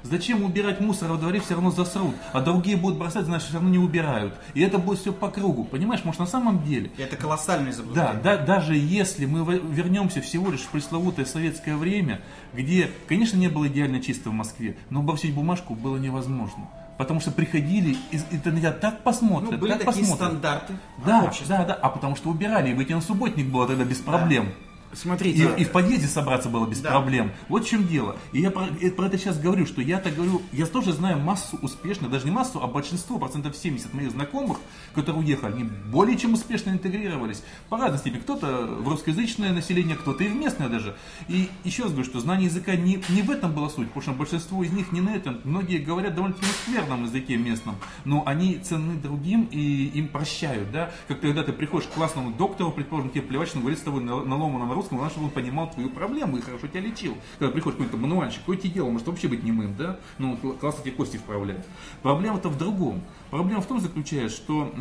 Зачем 0.03 0.43
убирать 0.43 0.81
мусор 0.81 1.11
во 1.11 1.17
дворе, 1.17 1.39
все 1.39 1.53
равно 1.53 1.69
засрут, 1.71 2.15
а 2.33 2.41
другие 2.41 2.75
будут 2.75 2.97
бросать, 2.97 3.25
значит, 3.25 3.45
все 3.47 3.53
равно 3.53 3.69
не 3.69 3.77
убирают. 3.77 4.33
И 4.53 4.61
это 4.61 4.77
будет 4.77 4.99
все 4.99 5.13
по 5.13 5.29
кругу, 5.29 5.63
понимаешь, 5.63 6.03
может 6.03 6.19
на 6.19 6.25
самом 6.25 6.65
деле 6.65 6.91
И 6.97 7.01
это 7.03 7.15
колоссальное 7.15 7.71
Да, 7.71 7.77
заблуждение. 7.77 8.19
да, 8.23 8.37
даже 8.37 8.75
если 8.75 9.25
мы 9.25 9.45
вернемся 9.45 10.19
всего 10.21 10.49
лишь 10.49 10.61
в 10.61 10.69
пресловутое 10.69 11.25
советское 11.25 11.77
время, 11.77 12.21
где, 12.53 12.89
конечно, 13.07 13.37
не 13.37 13.47
было 13.47 13.67
идеально 13.67 14.01
чисто 14.01 14.31
в 14.31 14.33
Москве, 14.33 14.75
но 14.89 15.03
бросить 15.03 15.33
бумажку 15.33 15.75
было 15.75 15.97
невозможно. 15.97 16.67
Потому 17.01 17.19
что 17.19 17.31
приходили, 17.31 17.97
и, 18.11 18.17
и 18.17 18.35
на 18.49 18.59
тебя 18.59 18.71
так 18.71 19.01
посмотрят, 19.01 19.53
Ну, 19.53 19.57
были 19.57 19.71
так 19.71 19.85
такие 19.85 20.01
посмотрят. 20.03 20.29
стандарты 20.29 20.73
Да, 21.03 21.23
общества. 21.23 21.57
да, 21.57 21.65
да, 21.65 21.73
а 21.73 21.89
потому 21.89 22.15
что 22.15 22.29
убирали, 22.29 22.69
и 22.69 22.73
выйти 22.75 22.93
на 22.93 23.01
субботник 23.01 23.47
было 23.47 23.65
тогда 23.65 23.83
без 23.85 23.97
проблем. 23.97 24.49
Смотрите. 24.93 25.53
И, 25.57 25.61
и 25.61 25.65
в 25.65 25.71
подъезде 25.71 26.07
собраться 26.07 26.49
было 26.49 26.67
без 26.67 26.79
Да. 26.79 26.91
проблем. 26.91 27.31
Вот 27.49 27.65
в 27.65 27.67
чем 27.69 27.87
дело. 27.87 28.15
И 28.31 28.41
я 28.41 28.51
про, 28.51 28.65
про 28.65 29.05
это 29.05 29.17
сейчас 29.17 29.39
говорю, 29.39 29.65
что 29.65 29.81
я 29.81 29.97
так 29.99 30.15
говорю, 30.15 30.41
я 30.51 30.65
тоже 30.65 30.93
знаю 30.93 31.19
массу 31.19 31.57
успешных, 31.61 32.11
даже 32.11 32.25
не 32.25 32.31
массу, 32.31 32.61
а 32.61 32.67
большинство, 32.67 33.17
процентов 33.19 33.55
70 33.55 33.93
моих 33.93 34.11
знакомых, 34.11 34.57
которые 34.93 35.23
уехали, 35.23 35.53
они 35.53 35.63
более 35.63 36.17
чем 36.17 36.33
успешно 36.33 36.71
интегрировались. 36.71 37.43
По 37.69 37.77
разной 37.77 37.99
степени. 37.99 38.19
Кто-то 38.21 38.65
в 38.81 38.87
русскоязычное 38.87 39.51
население, 39.53 39.95
кто-то 39.95 40.23
и 40.23 40.27
в 40.27 40.35
местное 40.35 40.69
даже. 40.69 40.95
И 41.27 41.49
еще 41.63 41.83
раз 41.83 41.91
говорю, 41.91 42.09
что 42.09 42.19
знание 42.19 42.47
языка 42.47 42.75
не, 42.75 43.01
не 43.09 43.21
в 43.21 43.31
этом 43.31 43.53
была 43.53 43.69
суть, 43.69 43.87
потому 43.87 44.01
что 44.01 44.11
большинство 44.11 44.63
из 44.63 44.71
них 44.71 44.91
не 44.91 45.01
на 45.01 45.15
этом. 45.15 45.39
Многие 45.43 45.77
говорят 45.77 46.15
довольно-таки 46.15 46.45
скверном 46.51 47.03
языке 47.05 47.37
местном, 47.37 47.75
но 48.05 48.23
они 48.25 48.57
ценны 48.57 48.95
другим 48.95 49.47
и 49.51 49.85
им 49.93 50.07
прощают, 50.07 50.71
да. 50.71 50.91
Как 51.07 51.21
когда 51.21 51.43
ты 51.43 51.53
приходишь 51.53 51.87
к 51.87 51.91
классному 51.91 52.31
доктору, 52.31 52.71
предположим, 52.71 53.09
тебе 53.09 53.21
плевать, 53.21 53.47
что 53.47 53.57
он 53.57 53.61
говорит 53.63 53.79
с 53.79 53.83
тобой 53.83 54.03
на, 54.03 54.23
на 54.23 54.35
ломаном 54.35 54.71
русском, 54.81 54.97
главное, 54.97 55.11
чтобы 55.13 55.27
он 55.27 55.31
понимал 55.33 55.71
твою 55.71 55.89
проблему 55.89 56.37
и 56.37 56.41
хорошо 56.41 56.67
тебя 56.67 56.81
лечил. 56.81 57.15
Когда 57.39 57.53
приходишь 57.53 57.77
какой-то 57.77 57.97
мануальщик, 57.97 58.39
какое 58.41 58.57
тебе 58.57 58.71
дело, 58.71 58.89
может 58.89 59.07
вообще 59.07 59.27
быть 59.27 59.43
немым, 59.43 59.75
да? 59.77 59.99
Ну, 60.17 60.37
кл- 60.37 60.53
классно 60.53 60.83
тебе 60.83 60.93
кости 60.93 61.17
вправляет. 61.17 61.65
Проблема-то 62.01 62.49
в 62.49 62.57
другом. 62.57 63.01
Проблема 63.29 63.61
в 63.61 63.65
том 63.67 63.79
заключается, 63.79 64.37
что 64.37 64.73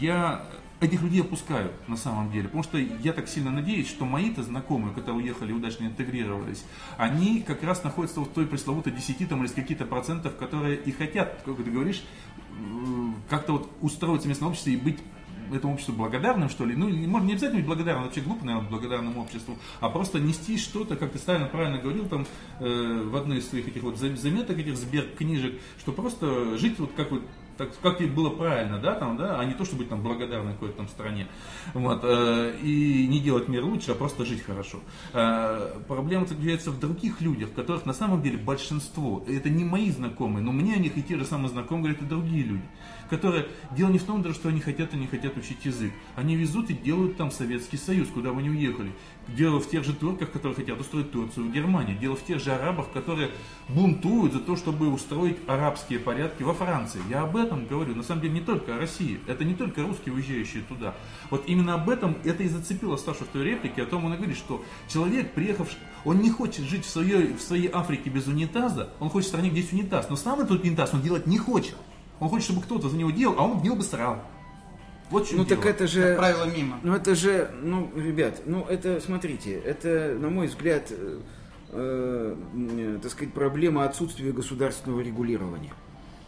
я 0.00 0.46
этих 0.80 1.00
людей 1.02 1.22
опускаю 1.22 1.70
на 1.88 1.96
самом 1.96 2.30
деле, 2.30 2.44
потому 2.44 2.62
что 2.62 2.76
я 2.78 3.12
так 3.14 3.28
сильно 3.28 3.50
надеюсь, 3.50 3.88
что 3.88 4.04
мои-то 4.04 4.42
знакомые, 4.42 4.94
которые 4.94 5.24
уехали 5.24 5.52
удачно 5.52 5.86
интегрировались, 5.86 6.64
они 6.98 7.40
как 7.40 7.62
раз 7.62 7.82
находятся 7.82 8.20
вот 8.20 8.28
в 8.28 8.32
той 8.32 8.46
пресловутой 8.46 8.92
10 8.92 9.26
там, 9.28 9.40
или 9.40 9.48
с 9.48 9.52
каких-то 9.52 9.86
процентов, 9.86 10.36
которые 10.36 10.76
и 10.76 10.92
хотят, 10.92 11.40
как 11.46 11.56
ты 11.56 11.70
говоришь, 11.70 12.04
м, 12.58 13.16
как-то 13.30 13.52
вот 13.52 13.70
устроиться 13.80 14.26
в 14.26 14.28
местном 14.28 14.50
обществе 14.50 14.74
и 14.74 14.76
быть 14.76 14.98
этому 15.52 15.74
обществу 15.74 15.94
благодарным, 15.94 16.48
что 16.48 16.64
ли, 16.64 16.74
ну, 16.74 16.88
не, 16.88 17.06
может, 17.06 17.26
не 17.26 17.32
обязательно 17.34 17.60
быть 17.60 17.66
благодарным, 17.66 18.04
вообще 18.04 18.20
глупо, 18.20 18.44
наверное, 18.44 18.68
благодарным 18.68 19.18
обществу, 19.18 19.56
а 19.80 19.88
просто 19.88 20.18
нести 20.18 20.58
что-то, 20.58 20.96
как 20.96 21.12
ты 21.12 21.18
правильно, 21.18 21.48
правильно 21.48 21.78
говорил 21.78 22.08
там 22.08 22.26
э, 22.60 23.02
в 23.04 23.16
одной 23.16 23.38
из 23.38 23.48
своих 23.48 23.68
этих 23.68 23.82
вот 23.82 23.98
за- 23.98 24.16
заметок, 24.16 24.58
этих 24.58 24.76
сбер 24.76 25.06
книжек, 25.16 25.60
что 25.78 25.92
просто 25.92 26.56
жить 26.56 26.78
вот 26.78 26.92
как 26.96 27.10
вот 27.10 27.22
так, 27.56 27.70
как 27.80 27.98
тебе 27.98 28.08
было 28.08 28.30
правильно, 28.30 28.78
да, 28.78 28.94
там, 28.94 29.16
да, 29.16 29.40
а 29.40 29.44
не 29.44 29.54
то, 29.54 29.64
чтобы 29.64 29.80
быть 29.80 29.88
там 29.88 30.02
благодарной 30.02 30.52
какой-то 30.52 30.76
там 30.76 30.88
стране, 30.88 31.26
вот, 31.74 32.00
э, 32.02 32.56
и 32.62 33.06
не 33.06 33.20
делать 33.20 33.48
мир 33.48 33.64
лучше, 33.64 33.92
а 33.92 33.94
просто 33.94 34.24
жить 34.24 34.42
хорошо. 34.44 34.80
Э, 35.12 35.78
проблема 35.88 36.26
заключается 36.26 36.70
в 36.70 36.78
других 36.78 37.20
людях, 37.20 37.52
которых 37.54 37.86
на 37.86 37.94
самом 37.94 38.22
деле 38.22 38.38
большинство, 38.38 39.24
и 39.26 39.34
это 39.34 39.48
не 39.48 39.64
мои 39.64 39.90
знакомые, 39.90 40.44
но 40.44 40.52
мне 40.52 40.74
о 40.74 40.78
них 40.78 40.96
и 40.96 41.02
те 41.02 41.16
же 41.16 41.24
самые 41.24 41.48
знакомые 41.48 41.94
говорят 41.94 42.02
и 42.02 42.04
другие 42.06 42.44
люди, 42.44 42.64
которые, 43.08 43.46
дело 43.76 43.90
не 43.90 43.98
в 43.98 44.04
том 44.04 44.22
даже, 44.22 44.34
что 44.34 44.48
они 44.48 44.60
хотят 44.60 44.94
и 44.94 44.96
не 44.96 45.06
хотят 45.06 45.36
учить 45.36 45.64
язык, 45.64 45.92
они 46.14 46.36
везут 46.36 46.70
и 46.70 46.74
делают 46.74 47.16
там 47.16 47.30
Советский 47.30 47.76
Союз, 47.76 48.08
куда 48.08 48.32
вы 48.32 48.42
не 48.42 48.50
уехали, 48.50 48.92
дело 49.28 49.60
в 49.60 49.68
тех 49.68 49.84
же 49.84 49.94
турках, 49.94 50.30
которые 50.30 50.54
хотят 50.54 50.80
устроить 50.80 51.10
Турцию 51.10 51.46
в 51.46 51.52
Германии, 51.52 51.94
дело 51.94 52.16
в 52.16 52.24
тех 52.24 52.40
же 52.40 52.52
арабах, 52.52 52.90
которые 52.92 53.30
бунтуют 53.68 54.32
за 54.32 54.40
то, 54.40 54.56
чтобы 54.56 54.88
устроить 54.88 55.36
арабские 55.46 55.98
порядки 55.98 56.42
во 56.42 56.54
Франции. 56.54 57.00
Я 57.08 57.22
об 57.22 57.36
этом 57.36 57.66
говорю, 57.66 57.94
на 57.94 58.02
самом 58.02 58.22
деле 58.22 58.34
не 58.34 58.40
только 58.40 58.76
о 58.76 58.78
России, 58.78 59.20
это 59.26 59.44
не 59.44 59.54
только 59.54 59.82
русские, 59.82 60.14
уезжающие 60.14 60.62
туда. 60.62 60.94
Вот 61.30 61.44
именно 61.46 61.74
об 61.74 61.88
этом 61.90 62.16
это 62.24 62.42
и 62.42 62.48
зацепило 62.48 62.96
Сашу 62.96 63.24
в 63.24 63.28
той 63.28 63.44
реплике, 63.44 63.82
о 63.82 63.86
том 63.86 64.04
он 64.04 64.14
и 64.14 64.16
говорит, 64.16 64.36
что 64.36 64.64
человек, 64.88 65.32
приехавший, 65.32 65.78
он 66.04 66.20
не 66.20 66.30
хочет 66.30 66.64
жить 66.64 66.84
в 66.84 66.88
своей, 66.88 67.32
в 67.32 67.40
своей 67.40 67.68
Африке 67.72 68.10
без 68.10 68.26
унитаза, 68.26 68.90
он 69.00 69.10
хочет 69.10 69.26
в 69.26 69.30
стране, 69.30 69.50
где 69.50 69.60
есть 69.60 69.72
унитаз, 69.72 70.08
но 70.08 70.16
сам 70.16 70.40
этот 70.40 70.62
унитаз 70.62 70.94
он 70.94 71.02
делать 71.02 71.26
не 71.26 71.38
хочет. 71.38 71.76
Он 72.20 72.28
хочет, 72.28 72.44
чтобы 72.44 72.62
кто-то 72.62 72.88
за 72.88 72.96
него 72.96 73.10
делал, 73.10 73.36
а 73.38 73.42
он 73.44 73.58
в 73.58 73.64
него 73.64 73.76
бы 73.76 73.82
срал. 73.82 74.18
Вот 75.10 75.28
Ну 75.30 75.44
дело. 75.44 75.60
так 75.60 75.66
это 75.66 75.86
же... 75.86 76.16
Правило 76.16 76.44
мимо. 76.44 76.80
Ну 76.82 76.94
это 76.94 77.14
же, 77.14 77.50
ну, 77.62 77.90
ребят, 77.94 78.42
ну 78.44 78.64
это, 78.68 79.00
смотрите, 79.00 79.54
это, 79.54 80.16
на 80.18 80.30
мой 80.30 80.48
взгляд, 80.48 80.90
э, 80.90 81.20
э, 81.70 82.36
э, 82.54 82.98
так 83.00 83.12
сказать, 83.12 83.32
проблема 83.32 83.84
отсутствия 83.84 84.32
государственного 84.32 85.00
регулирования. 85.00 85.72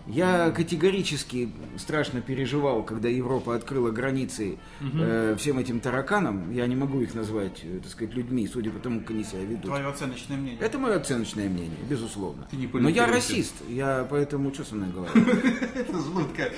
Я 0.09 0.51
категорически 0.51 1.51
страшно 1.77 2.21
переживал, 2.23 2.83
когда 2.83 3.09
Европа 3.09 3.55
открыла 3.55 3.91
границы 3.91 4.59
э, 4.81 5.37
всем 5.39 5.59
этим 5.59 5.81
тараканам. 5.81 6.51
Я 6.51 6.67
не 6.67 6.77
могу 6.77 7.01
их 7.01 7.15
назвать, 7.15 7.61
э, 7.63 7.81
так 7.83 7.91
сказать, 7.91 8.15
людьми, 8.15 8.49
судя 8.49 8.71
по 8.71 8.79
тому, 8.79 9.01
как 9.01 9.11
они 9.11 9.25
себя 9.25 9.43
ведут. 9.43 9.67
Твое 9.67 9.87
оценочное 9.87 10.39
мнение. 10.39 10.61
Это 10.61 10.79
мое 10.79 10.97
оценочное 10.97 11.49
мнение, 11.49 11.79
безусловно. 11.89 12.47
Ты 12.51 12.57
не 12.57 12.67
Но 12.67 12.89
я 12.89 13.07
расист, 13.07 13.55
я 13.69 14.07
поэтому 14.09 14.53
что 14.55 14.65
со 14.65 14.75
мной 14.77 14.89
говорить? 14.95 15.45
Это 15.75 15.99
жутко. 15.99 16.51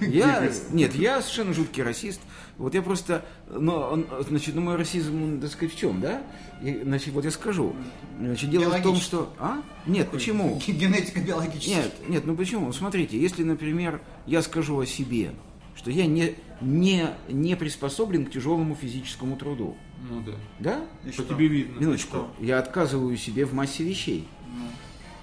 Я, 0.00 0.48
нет, 0.70 0.94
я 0.94 1.20
совершенно 1.20 1.52
жуткий 1.54 1.82
расист. 1.82 2.20
Вот 2.58 2.74
я 2.74 2.82
просто, 2.82 3.24
но, 3.50 3.90
он, 3.90 4.06
значит, 4.28 4.54
ну 4.54 4.60
мой 4.60 4.76
расизм, 4.76 5.22
он, 5.22 5.40
так 5.40 5.50
сказать, 5.50 5.74
в 5.74 5.78
чем, 5.78 6.00
да? 6.00 6.22
И, 6.62 6.80
значит, 6.84 7.12
вот 7.14 7.24
я 7.24 7.30
скажу. 7.30 7.74
Значит, 8.20 8.50
дело 8.50 8.70
в 8.76 8.82
том, 8.82 8.96
что... 8.96 9.32
А? 9.38 9.62
Нет, 9.86 10.10
почему? 10.10 10.60
Генетика 10.66 11.20
биологическая. 11.20 11.76
Нет, 11.84 11.92
нет, 12.08 12.26
ну 12.26 12.36
почему? 12.36 12.72
Смотрите, 12.72 13.18
если, 13.20 13.42
например, 13.42 14.00
я 14.26 14.42
скажу 14.42 14.78
о 14.78 14.86
себе, 14.86 15.32
что 15.74 15.90
я 15.90 16.06
не, 16.06 16.34
не, 16.60 17.08
не 17.28 17.56
приспособлен 17.56 18.26
к 18.26 18.30
тяжелому 18.30 18.74
физическому 18.74 19.36
труду, 19.36 19.76
Ну 20.10 20.20
да. 20.20 20.32
да? 20.58 20.84
И 21.04 21.08
По 21.08 21.12
что? 21.14 21.34
тебе 21.34 21.48
видно. 21.48 21.80
Минуточку, 21.80 22.16
что? 22.16 22.30
я 22.38 22.58
отказываю 22.58 23.16
себе 23.16 23.44
в 23.46 23.54
массе 23.54 23.82
вещей. 23.82 24.28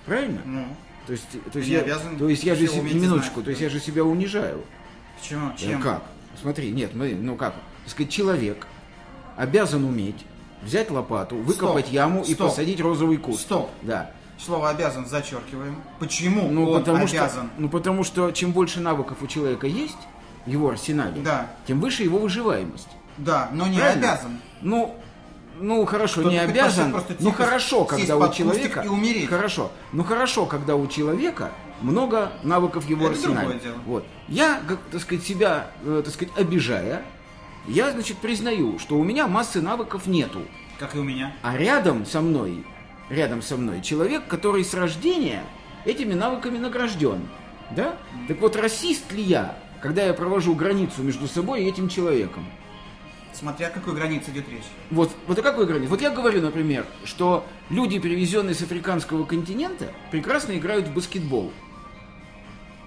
Правильно? 0.06 0.42
Ну, 0.46 0.65
То 1.06 1.13
есть, 1.13 1.28
то 1.52 1.60
есть, 1.60 1.70
я, 1.70 1.82
обязан 1.82 2.18
то 2.18 2.28
есть 2.28 2.44
я 2.44 2.56
же 2.56 2.68
себе, 2.68 2.94
минуточку, 2.94 3.36
знать. 3.36 3.46
то 3.46 3.50
есть 3.52 3.62
я 3.62 3.70
же 3.70 3.80
себя 3.80 4.04
унижаю. 4.04 4.62
почему? 5.20 5.52
Чем? 5.56 5.82
Как? 5.82 6.04
Смотри, 6.41 6.71
нет, 6.71 6.95
мы, 6.95 7.13
ну 7.13 7.36
как, 7.36 7.54
сказать, 7.86 8.12
человек 8.12 8.65
обязан 9.36 9.84
уметь 9.84 10.25
взять 10.63 10.89
лопату, 10.91 11.36
выкопать 11.38 11.86
Стоп, 11.86 11.93
яму 11.93 12.21
и 12.21 12.34
стоп. 12.34 12.49
посадить 12.49 12.80
розовый 12.82 13.17
куст. 13.17 13.41
Стоп. 13.41 13.69
Да. 13.82 14.12
Слово 14.38 14.69
обязан 14.69 15.06
зачеркиваем. 15.06 15.82
Почему 15.99 16.49
Ну 16.49 16.69
он 16.71 16.80
потому, 16.80 17.08
что, 17.08 17.17
обязан? 17.23 17.49
ну 17.58 17.67
потому 17.69 18.04
что 18.04 18.32
чем 18.32 18.52
больше 18.54 18.80
навыков 18.80 19.17
у 19.21 19.28
человека 19.28 19.67
есть 19.67 19.97
его 20.45 20.69
арсенале, 20.69 21.21
Да. 21.21 21.47
тем 21.67 21.82
выше 21.82 22.04
его 22.04 22.19
выживаемость. 22.19 22.88
Да, 23.17 23.49
но 23.52 23.67
не 23.67 23.78
Правильно? 23.80 24.13
обязан. 24.13 24.39
Ну, 24.62 24.95
ну 25.60 25.86
хорошо, 25.86 26.21
Кто-то 26.21 26.30
не 26.30 26.39
обязан. 26.39 26.95
Ну 27.19 27.32
хорошо, 27.34 27.84
когда 27.84 28.15
у 28.15 28.32
человека. 28.32 28.82
и 28.82 28.88
умереть. 28.88 29.28
Хорошо. 29.30 29.71
Ну 29.91 30.06
хорошо, 30.06 30.45
когда 30.45 30.75
у 30.78 30.88
человека 30.88 31.52
много 31.82 32.32
навыков 32.44 32.89
его 32.89 33.06
Это 33.08 33.13
арсенале. 33.13 33.60
Вот. 33.86 34.06
Я, 34.28 34.62
как, 34.68 34.80
так 34.92 35.02
сказать, 35.02 35.24
себя, 35.24 35.72
э, 35.84 36.02
так 36.04 36.13
сказать, 36.13 36.34
обижая, 36.38 37.04
я, 37.68 37.92
значит, 37.92 38.18
признаю, 38.18 38.80
что 38.80 38.98
у 38.98 39.04
меня 39.04 39.28
массы 39.28 39.62
навыков 39.62 40.08
нету. 40.08 40.42
Как 40.80 40.96
и 40.96 41.00
у 41.00 41.04
меня. 41.04 41.36
А 41.42 41.58
рядом 41.58 42.06
со 42.06 42.22
мной, 42.22 42.65
рядом 43.10 43.42
со 43.42 43.58
мной 43.58 43.82
человек, 43.82 44.28
который 44.28 44.63
с 44.63 44.74
рождения 44.74 45.44
этими 45.86 46.13
навыками 46.13 46.58
награжден. 46.58 47.28
Да? 47.72 47.98
Так 48.28 48.39
вот, 48.39 48.56
расист 48.56 49.12
ли 49.12 49.22
я, 49.22 49.58
когда 49.82 50.04
я 50.04 50.13
провожу 50.13 50.56
границу 50.56 51.04
между 51.04 51.28
собой 51.28 51.63
и 51.63 51.68
этим 51.68 51.89
человеком? 51.89 52.46
Смотря 53.34 53.68
о 53.68 53.70
какой 53.70 53.94
границе 53.94 54.32
идет 54.32 54.50
речь. 54.50 54.63
Вот, 54.89 55.12
вот 55.28 55.38
о 55.38 55.42
какой 55.42 55.65
границе? 55.65 55.89
Вот 55.89 56.02
я 56.02 56.10
говорю, 56.10 56.42
например, 56.42 56.86
что 57.06 57.46
люди, 57.70 58.00
привезенные 58.00 58.56
с 58.56 58.62
африканского 58.62 59.24
континента, 59.24 59.94
прекрасно 60.12 60.58
играют 60.58 60.88
в 60.88 60.94
баскетбол. 60.94 61.54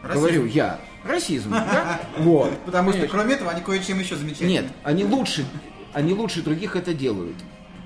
Расизм. 0.03 0.21
Говорю 0.21 0.45
я. 0.47 0.81
Расизм, 1.05 1.51
да? 1.51 2.01
Вот. 2.19 2.51
Потому 2.65 2.93
что, 2.93 3.07
кроме 3.07 3.35
этого, 3.35 3.51
они 3.51 3.61
кое-чем 3.63 3.99
еще 3.99 4.17
замечательны. 4.17 4.49
Нет, 4.51 4.67
они 4.83 5.05
лучше, 5.05 5.45
они 5.93 6.13
лучше 6.13 6.43
других 6.43 6.77
это 6.77 6.95
делают. 6.95 7.37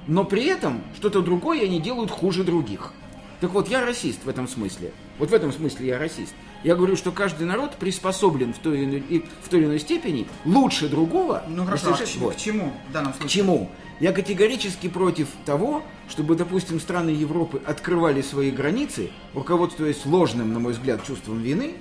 Но 0.06 0.24
при 0.24 0.44
этом 0.46 0.82
что-то 0.96 1.20
другое 1.20 1.64
они 1.64 1.80
делают 1.80 2.10
хуже 2.10 2.44
других. 2.44 2.92
Так 3.40 3.50
вот, 3.50 3.68
я 3.68 3.84
расист 3.84 4.24
в 4.24 4.28
этом 4.28 4.48
смысле. 4.48 4.92
Вот 5.18 5.30
в 5.30 5.34
этом 5.34 5.52
смысле 5.52 5.88
я 5.88 5.98
расист. 5.98 6.34
Я 6.64 6.74
говорю, 6.74 6.96
что 6.96 7.12
каждый 7.12 7.46
народ 7.46 7.76
приспособлен 7.76 8.54
в 8.54 8.58
той, 8.58 8.78
или 8.80 8.98
иной- 8.98 9.24
в 9.42 9.48
той 9.48 9.60
или 9.60 9.66
иной 9.66 9.78
степени 9.78 10.26
лучше 10.44 10.88
другого. 10.88 11.42
Ну 11.48 11.64
хорошо, 11.64 11.90
а 11.92 11.96
к 11.96 12.16
вот. 12.16 12.34
к 12.34 12.38
чему 12.38 12.72
в 12.88 12.92
данном 12.92 13.12
К 13.12 13.16
случае? 13.16 13.42
чему? 13.42 13.70
Я 14.00 14.12
категорически 14.12 14.88
против 14.88 15.28
того, 15.44 15.82
чтобы, 16.08 16.34
допустим, 16.34 16.80
страны 16.80 17.10
Европы 17.10 17.60
открывали 17.64 18.20
свои 18.22 18.50
границы, 18.50 19.10
руководствуясь 19.34 20.04
ложным, 20.04 20.52
на 20.52 20.58
мой 20.58 20.72
взгляд, 20.72 21.04
чувством 21.06 21.40
вины, 21.40 21.74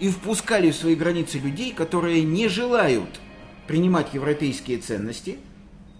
и 0.00 0.08
впускали 0.10 0.70
в 0.70 0.76
свои 0.76 0.94
границы 0.94 1.38
людей, 1.38 1.72
которые 1.72 2.22
не 2.22 2.48
желают 2.48 3.20
принимать 3.66 4.14
европейские 4.14 4.78
ценности, 4.78 5.38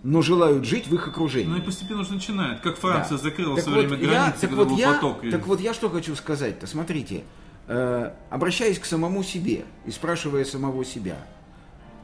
но 0.02 0.22
желают 0.22 0.64
жить 0.64 0.87
в 0.87 0.94
их 0.94 1.09
окружении. 1.09 1.48
Ну 1.48 1.56
и 1.56 1.61
постепенно 1.61 2.02
уже 2.02 2.12
начинает. 2.12 2.61
Как 2.61 2.76
Франция 2.76 3.16
Да. 3.16 3.22
закрыла 3.24 3.52
в 3.52 3.56
Так 3.56 3.64
свое 3.64 3.82
вот 3.88 3.96
время 3.96 4.04
я- 4.12 4.18
границы, 4.20 4.40
так 4.40 4.52
вот 4.52 4.70
я, 4.78 4.92
поток. 4.94 5.24
и- 5.24 5.30
Так 5.30 5.46
вот 5.46 5.61
я 5.61 5.74
что 5.74 5.88
хочу 5.90 6.14
сказать-то. 6.14 6.66
Смотрите, 6.66 7.24
э, 7.68 8.12
обращаясь 8.30 8.78
к 8.78 8.85
самому 8.85 9.22
себе 9.24 9.64
и 9.85 9.90
спрашивая 9.90 10.44
самого 10.44 10.85
себя, 10.85 11.16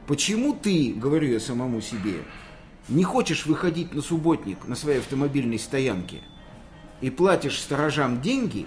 почему 0.07 0.53
ты, 0.53 0.93
говорю 0.95 1.29
я 1.31 1.39
самому 1.39 1.79
себе, 1.79 2.15
не 2.89 3.03
хочешь 3.05 3.45
выходить 3.45 3.93
на 3.93 4.01
субботник 4.01 4.67
на 4.67 4.75
своей 4.75 4.99
автомобильной 4.99 5.57
стоянке 5.59 6.17
и 7.03 7.09
платишь 7.09 7.59
сторожам 7.59 8.21
деньги, 8.21 8.65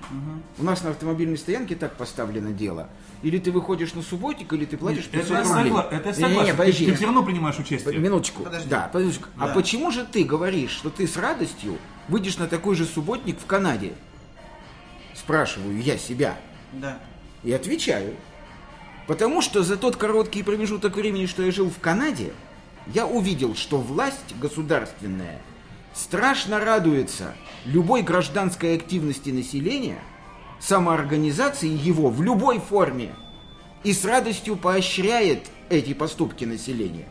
у 0.58 0.62
нас 0.62 0.84
на 0.84 0.90
автомобильной 0.90 1.38
стоянке 1.38 1.74
так 1.74 1.94
поставлено 1.96 2.52
дело. 2.52 2.90
Или 3.22 3.38
ты 3.38 3.50
выходишь 3.50 3.94
на 3.94 4.02
субботник, 4.02 4.52
или 4.52 4.66
ты 4.66 4.76
платишь 4.76 5.06
Это 5.10 5.20
500 5.20 5.30
я 5.30 5.42
рублей. 5.42 5.72
согла- 5.72 5.88
это 5.90 6.08
я 6.10 6.14
согласен. 6.14 6.50
Ты- 6.52 6.58
подожди. 6.58 6.84
Ты 6.86 6.94
все 6.96 7.04
равно 7.06 7.22
принимаешь 7.22 7.58
участие. 7.58 7.96
Минуточку. 7.98 8.42
Подожди. 8.42 8.68
Да, 8.68 8.90
подожди. 8.92 9.20
А 9.38 9.48
Да. 9.48 9.54
почему 9.54 9.90
же 9.90 10.04
ты 10.04 10.22
говоришь, 10.22 10.70
что 10.72 10.90
ты 10.90 11.08
с 11.08 11.16
радостью 11.16 11.78
выйдешь 12.08 12.36
на 12.36 12.46
такой 12.46 12.76
же 12.76 12.84
субботник 12.84 13.40
в 13.40 13.46
Канаде? 13.46 13.94
Спрашиваю 15.14 15.80
я 15.80 15.96
себя. 15.96 16.36
Да. 16.74 16.98
И 17.42 17.50
отвечаю. 17.52 18.14
Потому 19.06 19.40
что 19.40 19.62
за 19.62 19.78
тот 19.78 19.96
короткий 19.96 20.42
промежуток 20.42 20.94
времени, 20.96 21.24
что 21.24 21.42
я 21.42 21.50
жил 21.52 21.70
в 21.70 21.78
Канаде, 21.80 22.32
я 22.92 23.06
увидел, 23.06 23.54
что 23.54 23.78
власть 23.78 24.34
государственная 24.38 25.40
страшно 25.96 26.60
радуется 26.60 27.34
любой 27.64 28.02
гражданской 28.02 28.76
активности 28.76 29.30
населения, 29.30 29.98
самоорганизации 30.60 31.68
его 31.68 32.10
в 32.10 32.22
любой 32.22 32.60
форме 32.60 33.14
и 33.82 33.92
с 33.92 34.04
радостью 34.04 34.56
поощряет 34.56 35.46
эти 35.70 35.94
поступки 35.94 36.44
населения. 36.44 37.08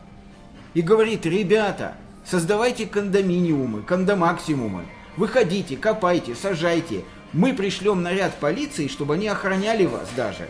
И 0.74 0.82
говорит, 0.82 1.26
ребята, 1.26 1.96
создавайте 2.24 2.86
кондоминиумы, 2.86 3.82
кондомаксимумы, 3.82 4.84
выходите, 5.16 5.76
копайте, 5.76 6.34
сажайте. 6.34 7.02
Мы 7.32 7.54
пришлем 7.54 8.02
наряд 8.02 8.36
полиции, 8.38 8.86
чтобы 8.86 9.14
они 9.14 9.26
охраняли 9.26 9.84
вас 9.84 10.08
даже. 10.16 10.48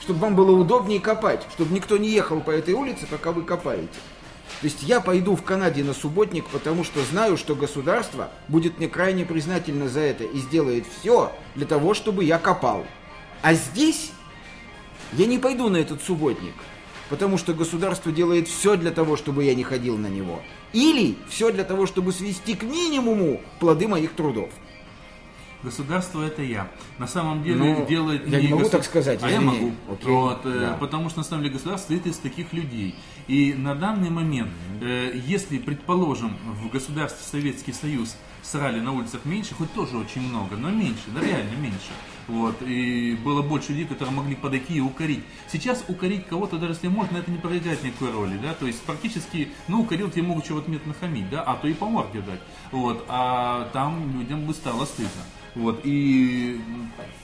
Чтобы 0.00 0.20
вам 0.20 0.36
было 0.36 0.50
удобнее 0.50 1.00
копать, 1.00 1.46
чтобы 1.54 1.74
никто 1.74 1.96
не 1.96 2.10
ехал 2.10 2.40
по 2.40 2.50
этой 2.50 2.74
улице, 2.74 3.06
пока 3.10 3.32
вы 3.32 3.42
копаете. 3.42 3.88
То 4.60 4.66
есть 4.66 4.82
я 4.82 5.00
пойду 5.00 5.36
в 5.36 5.42
Канаде 5.42 5.84
на 5.84 5.92
субботник, 5.92 6.46
потому 6.46 6.84
что 6.84 7.02
знаю, 7.04 7.36
что 7.36 7.54
государство 7.54 8.30
будет 8.48 8.78
мне 8.78 8.88
крайне 8.88 9.24
признательно 9.24 9.88
за 9.88 10.00
это 10.00 10.24
и 10.24 10.38
сделает 10.38 10.84
все 11.00 11.32
для 11.54 11.66
того, 11.66 11.94
чтобы 11.94 12.24
я 12.24 12.38
копал. 12.38 12.84
А 13.42 13.54
здесь 13.54 14.10
я 15.12 15.26
не 15.26 15.38
пойду 15.38 15.68
на 15.68 15.76
этот 15.76 16.02
субботник, 16.02 16.54
потому 17.10 17.36
что 17.36 17.52
государство 17.52 18.10
делает 18.10 18.48
все 18.48 18.76
для 18.76 18.90
того, 18.90 19.16
чтобы 19.16 19.44
я 19.44 19.54
не 19.54 19.64
ходил 19.64 19.98
на 19.98 20.06
него. 20.06 20.40
Или 20.72 21.16
все 21.28 21.52
для 21.52 21.64
того, 21.64 21.86
чтобы 21.86 22.12
свести 22.12 22.54
к 22.54 22.62
минимуму 22.62 23.40
плоды 23.60 23.86
моих 23.86 24.14
трудов. 24.14 24.50
Государство 25.64 26.22
это 26.22 26.42
я. 26.42 26.68
На 26.98 27.06
самом 27.06 27.42
деле 27.42 27.56
Ну, 27.56 27.86
делает 27.86 28.28
я 28.28 28.40
не 28.40 28.48
могу 28.48 28.62
госу- 28.64 28.70
так 28.72 28.84
сказать, 28.84 29.20
А 29.22 29.30
я 29.30 29.40
могу. 29.40 29.72
Окей, 29.90 30.06
Вот, 30.12 30.44
э, 30.44 30.58
да. 30.60 30.76
Потому 30.78 31.08
что 31.08 31.18
на 31.20 31.24
самом 31.24 31.42
деле 31.42 31.54
государство 31.54 31.88
состоит 31.94 32.06
из 32.06 32.18
таких 32.18 32.52
людей. 32.52 32.94
И 33.28 33.54
на 33.54 33.74
данный 33.74 34.10
момент, 34.10 34.50
э, 34.82 35.12
если, 35.26 35.56
предположим, 35.58 36.36
в 36.62 36.68
государстве 36.68 37.24
Советский 37.26 37.72
Союз 37.72 38.14
срали 38.42 38.78
на 38.78 38.92
улицах 38.92 39.24
меньше, 39.24 39.54
хоть 39.54 39.72
тоже 39.72 39.96
очень 39.96 40.20
много, 40.20 40.56
но 40.56 40.70
меньше, 40.70 41.04
да 41.14 41.20
реально 41.20 41.56
меньше. 41.58 41.92
Вот, 42.28 42.60
и 42.62 43.18
было 43.24 43.42
больше 43.42 43.72
людей, 43.72 43.86
которые 43.86 44.14
могли 44.14 44.34
подойти 44.34 44.74
и 44.74 44.80
укорить. 44.80 45.24
Сейчас 45.50 45.84
укорить 45.88 46.26
кого-то, 46.26 46.56
даже 46.58 46.74
если 46.74 46.88
можно, 46.88 47.18
это 47.18 47.30
не 47.30 47.36
проиграет 47.38 47.82
никакой 47.82 48.12
роли, 48.12 48.38
да, 48.42 48.54
то 48.54 48.66
есть 48.66 48.80
практически, 48.82 49.48
ну, 49.68 49.80
укорил 49.82 50.10
тебе 50.10 50.22
могут 50.22 50.44
чего-то 50.46 50.70
нахамить, 50.70 51.28
да, 51.30 51.42
а 51.42 51.54
то 51.54 51.68
и 51.68 51.74
по 51.74 51.86
морде 51.86 52.20
дать, 52.20 52.40
вот, 52.70 53.04
а 53.08 53.68
там 53.74 54.18
людям 54.18 54.44
бы 54.46 54.54
стало 54.54 54.84
стыдно. 54.86 55.10
Вот, 55.54 55.80
и 55.84 56.60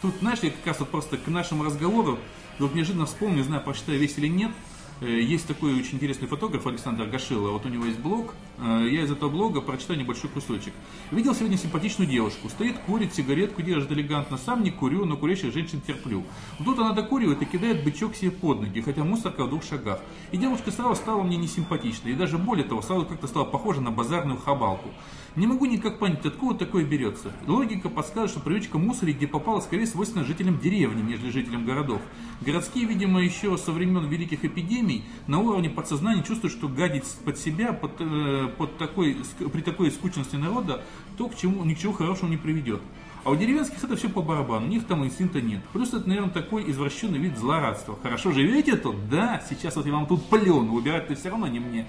тут, 0.03 0.14
знаешь, 0.21 0.38
я 0.43 0.51
как 0.51 0.66
раз 0.66 0.81
вот 0.81 0.90
просто 0.90 1.16
к 1.16 1.27
нашему 1.27 1.64
разговору, 1.64 2.19
вот 2.59 2.75
неожиданно 2.75 3.07
вспомнил, 3.07 3.38
не 3.38 3.43
знаю, 3.43 3.62
посчитаю 3.62 3.99
весь 3.99 4.16
или 4.19 4.29
нет, 4.29 4.53
Есть 5.00 5.46
такой 5.46 5.78
очень 5.78 5.94
интересный 5.94 6.28
фотограф 6.28 6.66
Александр 6.66 7.06
Гашила, 7.06 7.50
вот 7.52 7.64
у 7.64 7.68
него 7.70 7.86
есть 7.86 7.98
блог, 7.98 8.34
Э, 8.60 8.86
я 8.90 9.04
из 9.04 9.10
этого 9.10 9.30
блога 9.30 9.60
прочитаю 9.62 9.98
небольшой 9.98 10.28
кусочек. 10.28 10.74
Видел 11.10 11.34
сегодня 11.34 11.56
симпатичную 11.56 12.10
девушку, 12.10 12.48
стоит, 12.48 12.78
курит, 12.78 13.14
сигаретку 13.14 13.62
держит 13.62 13.90
элегантно, 13.90 14.36
сам 14.36 14.62
не 14.62 14.70
курю, 14.70 15.06
но 15.06 15.16
курящих 15.16 15.52
женщин 15.52 15.80
терплю. 15.80 16.24
Тут 16.62 16.78
она 16.78 16.92
докуривает 16.92 17.40
и 17.40 17.46
кидает 17.46 17.82
бычок 17.84 18.14
себе 18.14 18.30
под 18.30 18.60
ноги, 18.60 18.80
хотя 18.82 19.02
мусорка 19.02 19.44
в 19.44 19.48
двух 19.48 19.64
шагах. 19.64 20.00
И 20.30 20.36
девушка 20.36 20.70
сразу 20.70 20.94
стала 20.94 21.22
мне 21.22 21.38
несимпатичной, 21.38 22.12
и 22.12 22.14
даже 22.14 22.36
более 22.36 22.66
того, 22.66 22.82
сразу 22.82 23.06
как-то 23.06 23.26
стала 23.26 23.44
похожа 23.44 23.80
на 23.80 23.90
базарную 23.90 24.38
хабалку. 24.38 24.90
Не 25.36 25.46
могу 25.46 25.66
никак 25.66 25.98
понять, 25.98 26.26
откуда 26.26 26.58
такое 26.58 26.84
берется. 26.84 27.32
Логика 27.46 27.88
подсказывает, 27.88 28.32
что 28.32 28.40
привычка 28.40 28.78
мусорить, 28.78 29.16
где 29.16 29.28
попало, 29.28 29.60
скорее 29.60 29.86
свойственна 29.86 30.24
жителям 30.24 30.58
деревни, 30.58 31.02
нежели 31.02 31.30
жителям 31.30 31.64
городов. 31.64 32.02
Городские, 32.40 32.86
видимо, 32.86 33.22
еще 33.22 33.56
со 33.56 33.70
времен 33.70 34.06
великих 34.08 34.44
эпидемий 34.44 34.89
на 35.26 35.40
уровне 35.40 35.70
подсознания 35.70 36.22
чувствуют, 36.22 36.53
что 36.53 36.68
гадить 36.68 37.05
под 37.24 37.38
себя, 37.38 37.72
под, 37.72 37.92
э, 38.00 38.48
под 38.57 38.79
такой, 38.79 39.16
при 39.53 39.61
такой 39.62 39.90
скучности 39.90 40.37
народа, 40.37 40.83
то 41.16 41.29
к 41.29 41.37
чему, 41.37 41.64
ни 41.64 41.74
к 41.74 41.79
чему 41.79 41.92
хорошему 41.92 42.31
не 42.31 42.37
приведет. 42.37 42.81
А 43.22 43.31
у 43.31 43.37
деревенских 43.37 43.85
это 43.85 43.96
все 43.96 44.09
по 44.09 44.22
барабану, 44.22 44.66
у 44.66 44.68
них 44.68 44.87
там 44.87 45.05
инстинкта 45.05 45.42
нет. 45.42 45.61
Плюс 45.72 45.92
это, 45.92 46.09
наверное, 46.09 46.31
такой 46.31 46.70
извращенный 46.70 47.18
вид 47.18 47.37
злорадства. 47.37 47.98
Хорошо 48.03 48.33
живете 48.33 48.76
тут? 48.76 49.09
Да, 49.11 49.42
сейчас 49.48 49.76
вот 49.76 49.85
я 49.87 49.92
вам 49.92 50.07
тут 50.07 50.24
плюну, 50.26 50.72
выбирать-то 50.72 51.14
все 51.14 51.29
равно 51.29 51.46
не 51.46 51.61
мне. 51.61 51.87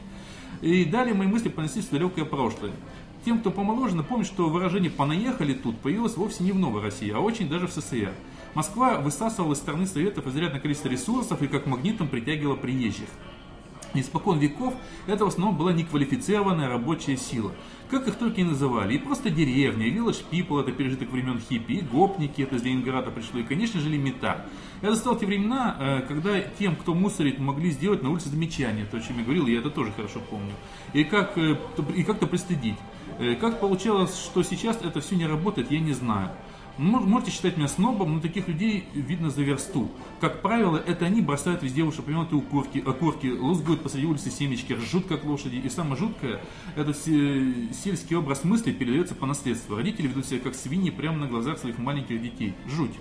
И 0.61 0.83
далее 0.85 1.13
мои 1.13 1.27
мысли 1.27 1.49
понеслись 1.49 1.85
в 1.85 1.91
далекое 1.91 2.25
прошлое. 2.25 2.71
Тем, 3.23 3.39
кто 3.39 3.51
помоложе, 3.51 3.95
напомню, 3.95 4.25
что 4.25 4.49
выражение 4.49 4.89
«понаехали 4.89 5.53
тут» 5.53 5.77
появилось 5.79 6.17
вовсе 6.17 6.43
не 6.43 6.51
в 6.51 6.59
Новой 6.59 6.81
России, 6.81 7.11
а 7.11 7.19
очень 7.19 7.47
даже 7.47 7.67
в 7.67 7.71
СССР. 7.71 8.13
Москва 8.53 8.99
высасывала 8.99 9.53
из 9.53 9.59
страны 9.59 9.85
Советов 9.87 10.27
изрядное 10.27 10.59
количество 10.59 10.89
ресурсов 10.89 11.41
и 11.41 11.47
как 11.47 11.65
магнитом 11.65 12.07
притягивала 12.07 12.55
приезжих. 12.55 13.07
Испокон 13.93 14.39
веков 14.39 14.73
это 15.05 15.25
в 15.25 15.27
основном 15.27 15.57
была 15.57 15.73
неквалифицированная 15.73 16.69
рабочая 16.69 17.17
сила. 17.17 17.51
Как 17.89 18.07
их 18.07 18.15
только 18.15 18.39
и 18.39 18.43
называли. 18.45 18.93
И 18.93 18.97
просто 18.97 19.29
деревня, 19.29 19.85
и 19.85 19.93
Village 19.93 20.23
People, 20.31 20.61
это 20.61 20.71
пережиток 20.71 21.11
времен 21.11 21.41
хиппи, 21.41 21.73
и 21.73 21.81
гопники, 21.81 22.41
это 22.41 22.55
из 22.55 22.63
Ленинграда 22.63 23.11
пришло, 23.11 23.41
и, 23.41 23.43
конечно 23.43 23.81
же, 23.81 23.89
лимита. 23.89 24.45
Я 24.81 24.91
застал 24.91 25.17
те 25.17 25.25
времена, 25.25 25.75
э, 25.77 26.01
когда 26.07 26.39
тем, 26.39 26.77
кто 26.77 26.93
мусорит, 26.93 27.39
могли 27.39 27.69
сделать 27.71 28.01
на 28.01 28.11
улице 28.11 28.29
замечание, 28.29 28.85
то, 28.85 28.95
о 28.95 29.01
чем 29.01 29.17
я 29.17 29.25
говорил, 29.25 29.45
я 29.47 29.59
это 29.59 29.69
тоже 29.69 29.91
хорошо 29.91 30.21
помню. 30.29 30.53
И 30.93 31.03
как, 31.03 31.37
э, 31.37 31.57
и 31.93 32.03
как-то 32.03 32.27
пристыдить. 32.27 32.77
Э, 33.19 33.35
Как 33.35 33.59
получалось, 33.59 34.17
что 34.17 34.41
сейчас 34.41 34.79
это 34.81 35.01
все 35.01 35.15
не 35.15 35.27
работает, 35.27 35.69
я 35.69 35.79
не 35.79 35.93
знаю. 35.93 36.31
Можете 36.77 37.31
считать 37.31 37.57
меня 37.57 37.67
снобом, 37.67 38.15
но 38.15 38.19
таких 38.19 38.47
людей 38.47 38.85
видно 38.93 39.29
за 39.29 39.41
версту. 39.43 39.89
Как 40.19 40.41
правило, 40.41 40.77
это 40.77 41.05
они 41.05 41.21
бросают 41.21 41.61
везде 41.63 41.83
упомянутые 41.83 42.39
укурки, 42.39 42.79
окурки, 42.79 43.27
лузгуют 43.27 43.81
посреди 43.81 44.05
улицы 44.07 44.31
семечки, 44.31 44.73
ржут 44.73 45.05
как 45.05 45.23
лошади. 45.25 45.57
И 45.57 45.69
самое 45.69 45.97
жуткое, 45.97 46.41
этот 46.75 46.97
се- 46.97 47.73
сельский 47.73 48.15
образ 48.15 48.43
мысли 48.43 48.71
передается 48.71 49.13
по 49.15 49.25
наследству. 49.25 49.75
Родители 49.75 50.07
ведут 50.07 50.25
себя 50.25 50.39
как 50.39 50.55
свиньи 50.55 50.89
прямо 50.89 51.17
на 51.19 51.27
глазах 51.27 51.59
своих 51.59 51.77
маленьких 51.77 52.21
детей. 52.21 52.53
Жуть. 52.67 52.93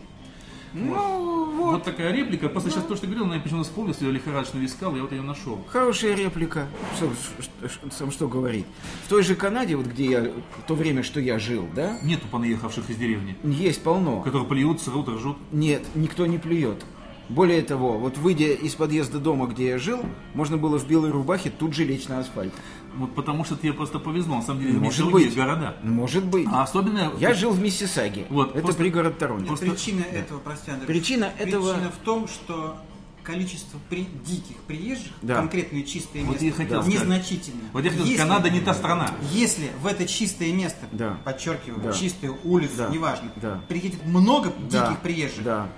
Ну, 0.73 1.71
Вот, 1.73 1.85
такая 1.85 2.13
реплика. 2.13 2.49
Просто 2.49 2.71
сейчас 2.71 2.85
то, 2.85 2.97
что 2.97 3.07
говорил, 3.07 3.33
я 3.33 3.41
почему-то 3.41 3.65
вспомнил, 3.65 3.93
что 3.95 4.05
я 4.07 4.11
лихорадочно 4.11 4.65
искал, 4.65 4.95
я 4.97 5.03
вот 5.03 5.13
ее 5.13 5.23
нашел. 5.23 5.59
Хорошая 5.69 6.15
реплика. 6.15 6.67
Что, 6.97 7.11
что- 7.41 7.69
что- 7.69 7.91
сам 7.91 8.11
что 8.11 8.29
говорит? 8.29 8.67
В 9.05 9.09
той 9.09 9.23
же 9.23 9.35
Канаде, 9.35 9.77
вот 9.77 9.87
где 9.87 10.05
я, 10.11 10.23
в 10.23 10.67
то 10.67 10.75
время, 10.75 11.03
что 11.03 11.21
я 11.21 11.39
жил, 11.39 11.67
да, 11.75 11.99
Нету 12.03 12.27
понаехавших 12.31 12.89
из 12.91 12.97
деревни, 12.97 13.37
есть 13.45 13.83
полно. 13.83 14.21
которые 14.23 14.49
плюются, 14.49 14.91
рут, 14.91 15.09
ржут. 15.09 15.37
Нет, 15.53 15.83
никто 15.95 16.27
не 16.27 16.39
плюет. 16.39 16.85
Более 17.29 17.63
того, 17.63 17.97
вот 17.97 18.19
выйдя 18.19 18.47
из 18.53 18.75
подъезда 18.75 19.21
дома, 19.21 19.47
где 19.47 19.69
я 19.69 19.79
жил, 19.79 20.01
можно 20.35 20.57
было 20.57 20.81
в 20.81 20.89
белой 20.89 21.11
рубахе 21.13 21.49
тут 21.57 21.75
же 21.75 21.85
лечь 21.85 22.09
на 22.09 22.19
асфальт. 22.19 22.53
Вот 22.97 23.15
потому 23.15 23.45
что 23.45 23.57
тебе 23.57 23.73
просто 23.73 23.99
повезло. 23.99 24.37
На 24.37 24.43
самом 24.43 24.61
деле, 24.61 24.79
Может 24.79 25.07
другие 25.07 25.29
быть. 25.29 25.37
города. 25.37 25.77
Может 25.83 26.25
быть. 26.25 26.47
А 26.51 26.63
особенно... 26.63 27.13
Я 27.19 27.35
жил 27.35 27.51
в 27.53 27.61
Миссисаге. 27.61 28.27
Вот, 28.31 28.51
Это 28.51 28.61
просто- 28.63 28.83
пригород 28.83 29.19
Торонто. 29.19 29.47
Просто- 29.47 29.67
Причина 29.67 30.03
этого, 30.03 30.39
прости, 30.41 30.71
Андрей. 30.71 30.87
Причина 30.87 31.33
этого- 31.39 31.73
Причина 31.73 31.91
в 31.91 32.05
том, 32.05 32.27
что 32.29 32.77
количество 33.23 33.79
при... 33.89 34.07
диких 34.27 34.57
приезжих, 34.67 35.13
Да. 35.23 35.37
конкретные 35.37 35.85
чистые 35.85 36.25
Вот 36.25 36.33
места, 36.41 36.47
я 36.47 36.53
хотел 36.53 36.83
незначительно. 36.85 37.61
Вот 37.73 37.85
я 37.85 37.91
хотел 37.91 38.05
сказать, 38.07 38.11
Если- 38.19 38.23
Канада 38.29 38.51
не 38.51 38.61
та 38.61 38.75
страна. 38.75 39.11
Если 39.31 39.71
в 39.83 39.87
это 39.87 40.07
чистое 40.07 40.53
место, 40.53 40.87
Да. 40.91 41.19
подчеркиваю, 41.25 41.83
Да. 41.83 41.93
чистую 41.93 42.39
улицу, 42.45 42.73
Да. 42.79 42.89
неважно, 42.89 43.31
Да. 43.37 43.61
приедет 43.69 44.05
много 44.07 44.53
Да, 44.71 44.87
диких 44.89 45.01
приезжих, 45.03 45.45
Да. 45.45 45.69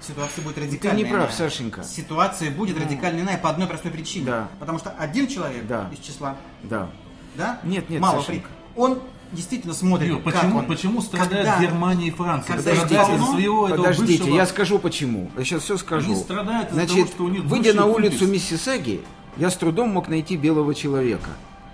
Ситуация 0.00 0.42
будет 0.44 0.58
радикально 0.58 0.96
не 0.98 1.04
прав, 1.04 1.24
иная. 1.24 1.32
Сашенька. 1.32 1.82
Ситуация 1.84 2.50
будет 2.50 2.78
радикально 2.80 3.20
иная 3.20 3.38
по 3.38 3.50
одной 3.50 3.66
простой 3.68 3.90
причине. 3.90 4.26
Да. 4.26 4.48
Потому 4.58 4.78
что 4.78 4.90
один 4.90 5.26
человек 5.28 5.66
Да. 5.66 5.88
из 5.92 5.98
числа, 6.04 6.36
Да. 6.62 6.88
да? 7.36 7.60
Нет, 7.64 7.88
нет, 7.90 8.00
мало 8.00 8.20
Сашенька. 8.20 8.48
Он 8.76 9.00
действительно 9.32 9.74
смотрит, 9.74 10.08
Юр, 10.08 10.22
как 10.22 10.34
почему, 10.34 10.58
он. 10.58 10.66
почему 10.66 11.02
страдает 11.02 11.46
Когда- 11.46 11.60
Германия 11.60 12.08
и 12.08 12.10
Франция? 12.10 12.56
из 12.56 12.62
своего 12.64 13.68
Подождите, 13.68 14.18
бывшего- 14.24 14.36
я 14.36 14.46
скажу 14.46 14.78
почему. 14.78 15.30
Я 15.36 15.44
сейчас 15.44 15.62
все 15.62 15.76
скажу. 15.76 16.06
Они 16.12 16.16
страдают 16.16 16.66
из-за 16.70 16.74
Значит, 16.74 16.94
того, 16.96 17.06
что 17.06 17.24
у 17.24 17.28
них 17.28 17.44
выйдя 17.44 17.74
на 17.74 17.86
улицу. 17.86 18.26
Миссисаги, 18.26 19.02
я 19.36 19.50
с 19.50 19.56
трудом 19.56 19.90
мог 19.90 20.08
найти 20.08 20.36
белого 20.36 20.74
человека. 20.74 21.30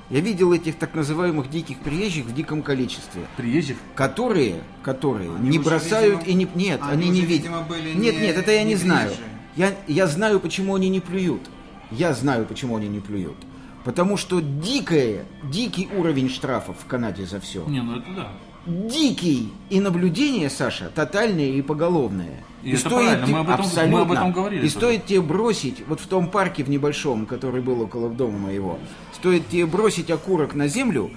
Я 0.09 0.21
видел 0.21 0.53
этих 0.53 0.77
так 0.77 0.95
называемых 0.95 1.51
диких 1.51 1.79
приезжих 1.79 2.27
в 2.27 2.35
диком 2.35 2.63
количестве. 2.63 3.23
Приезжих? 3.37 3.77
Которые, 3.97 4.63
которые 4.83 5.35
Они 5.35 5.51
не 5.51 5.59
бросают 5.59 6.25
видимо, 6.27 6.31
и 6.31 6.35
не... 6.35 6.65
Нет, 6.67 6.81
они 6.83 6.93
они, 6.93 7.11
не 7.11 7.19
уже, 7.21 7.27
видят. 7.27 7.43
видимо, 7.47 7.63
были 7.63 7.93
Нет, 7.93 8.15
не- 8.15 8.21
нет, 8.21 8.37
это 8.37 8.53
я 8.53 8.63
не, 8.63 8.71
не 8.71 8.77
знаю. 8.77 9.11
Я, 9.57 9.75
я 9.89 10.07
знаю, 10.07 10.39
почему 10.39 10.77
они 10.77 10.89
не 10.89 11.01
плюют. 11.01 11.43
Я 11.91 12.15
знаю, 12.15 12.47
почему 12.47 12.77
они 12.77 12.89
не 12.89 13.01
плюют. 13.01 13.37
Потому 13.85 14.17
что 14.17 14.41
дикое, 14.41 15.25
дикий 15.43 15.89
уровень 15.97 16.29
штрафов 16.29 16.77
в 16.81 16.87
Канаде 16.87 17.25
за 17.27 17.41
все. 17.41 17.65
Не, 17.67 17.83
ну 17.83 17.97
это 17.99 18.11
да. 18.15 18.29
дикий. 18.67 19.53
И 19.71 19.81
наблюдение, 19.81 20.51
Саша, 20.51 20.91
тотальное 20.95 21.47
и 21.51 21.63
поголовное. 21.63 22.45
И 22.63 22.73
это 22.73 22.89
правильно, 22.91 23.27
мы 23.27 23.39
об 23.39 23.47
этом- 23.49 23.59
мы 23.61 23.65
абсолютно. 23.67 24.01
об 24.03 24.13
этом 24.13 24.33
говорили 24.33 24.61
И 24.67 24.69
тоже. 24.71 24.77
стоит 24.77 25.07
тебе 25.07 25.21
бросить, 25.21 25.85
вот 25.87 26.01
в 26.01 26.07
том 26.07 26.29
парке 26.31 26.65
в 26.65 26.71
небольшом, 26.71 27.27
который 27.27 27.61
был 27.63 27.81
около 27.83 28.09
дома 28.09 28.39
моего, 28.39 28.79
стоит 29.15 29.49
тебе 29.49 29.67
бросить 29.67 30.11
окурок 30.11 30.55
на 30.55 30.67
землю, 30.67 31.11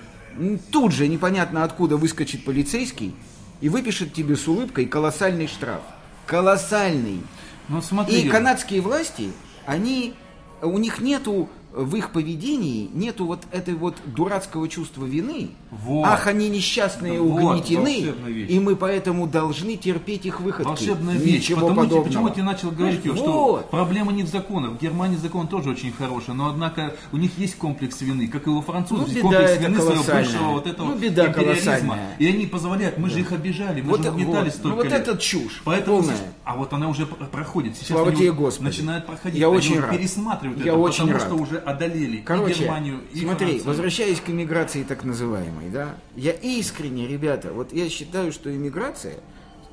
тут 0.72 0.92
же 0.94 1.08
непонятно 1.08 1.64
откуда 1.64 1.98
выскочит 1.98 2.46
полицейский 2.46 3.16
и 3.62 3.70
выпишет 3.70 4.14
тебе 4.14 4.36
с 4.36 4.48
улыбкой 4.48 4.86
колоссальный 4.86 5.48
штраф. 5.48 5.82
Колоссальный. 6.26 7.22
Ну 7.68 7.82
смотри, 7.82 8.22
И 8.22 8.30
канадские 8.30 8.82
власти, 8.82 9.32
они, 9.66 10.14
у 10.62 10.78
них 10.78 11.00
нету 11.00 11.50
в 11.74 11.96
их 11.96 12.12
поведении 12.12 12.90
нету 12.94 13.26
вот 13.26 13.42
этой 13.52 13.76
вот 13.76 13.96
дурацкого 14.06 14.68
чувства 14.68 15.06
вины. 15.06 15.50
Вот. 15.70 16.06
Ах, 16.08 16.26
они 16.28 16.50
несчастные, 16.50 17.20
Вот, 17.22 17.44
угнетены, 17.44 18.14
и 18.48 18.60
мы 18.60 18.76
поэтому 18.76 19.28
должны 19.28 19.76
терпеть 19.78 20.26
их 20.26 20.42
выходки. 20.42 20.68
Волшебная 20.68 21.16
вещь. 21.16 21.36
Ничего 21.50 21.62
Потому, 21.62 21.82
подобного. 21.82 22.04
почему 22.06 22.28
я 22.28 22.34
тебе 22.34 22.44
начал 22.44 22.72
говорить, 22.72 23.02
Понимаешь, 23.02 23.22
что 23.22 23.32
вот. 23.52 23.70
проблема 23.70 24.12
не 24.12 24.24
в 24.24 24.28
законах. 24.28 24.72
В 24.72 24.82
Германии 24.82 25.18
закон 25.18 25.48
тоже 25.48 25.70
очень 25.70 25.92
хороший, 25.92 26.34
но 26.34 26.50
однако 26.50 26.96
у 27.12 27.18
них 27.18 27.38
есть 27.38 27.56
комплекс 27.56 28.02
вины, 28.02 28.28
как 28.28 28.48
и 28.48 28.50
у 28.50 28.62
французов. 28.62 29.08
Ну, 29.08 29.14
беда 29.14 29.22
комплекс 29.22 29.58
вины 29.62 29.80
своего 29.80 30.04
бывшего 30.04 30.48
вот 30.54 30.68
этого 30.68 30.88
Ну, 30.88 30.96
беда 30.98 31.28
империализма. 31.28 31.54
колоссальная. 31.64 32.16
И 32.18 32.28
они 32.28 32.46
позволяют, 32.48 32.98
мы 32.98 33.10
же 33.12 33.20
их 33.20 33.32
обижали, 33.32 33.82
мы 33.82 33.92
Вот, 33.92 34.04
же 34.04 34.10
угнетали 34.10 34.46
вот. 34.46 34.54
столько 34.54 34.70
Ну, 34.70 34.76
вот 34.76 34.86
лет. 34.86 34.94
это 35.08 35.18
чушь 35.20 35.62
Поэтому, 35.64 35.98
полная. 36.00 36.18
а 36.46 36.56
вот 36.56 36.74
она 36.74 36.90
уже 36.90 37.06
пр- 37.06 37.28
проходит. 37.28 37.76
Сейчас 37.76 37.90
Слава 37.90 38.12
тебе, 38.12 38.32
вот 38.32 38.40
Господи. 38.40 38.66
начинают 38.66 39.06
проходить. 39.06 39.40
Я 39.40 39.48
они 39.48 39.58
очень 39.58 39.76
вот 39.76 39.82
рад. 39.84 39.92
пересматривают 39.98 40.60
Я 40.66 40.72
это, 40.72 40.80
очень 40.82 40.98
потому 41.08 41.14
рад. 41.14 41.22
что 41.28 41.36
уже 41.36 41.59
одолели 41.60 42.18
и 42.18 42.22
Короче, 42.22 42.64
Германию, 42.64 43.02
и 43.14 43.20
смотри, 43.20 43.48
Францию. 43.48 43.68
возвращаясь 43.68 44.22
к 44.22 44.30
иммиграции 44.30 44.84
так 44.84 45.04
называемой, 45.04 45.70
да, 45.70 45.96
я 46.16 46.32
искренне, 46.32 47.08
ребята, 47.08 47.52
вот 47.54 47.74
я 47.74 47.90
считаю, 47.90 48.32
что 48.32 48.54
иммиграция 48.54 49.16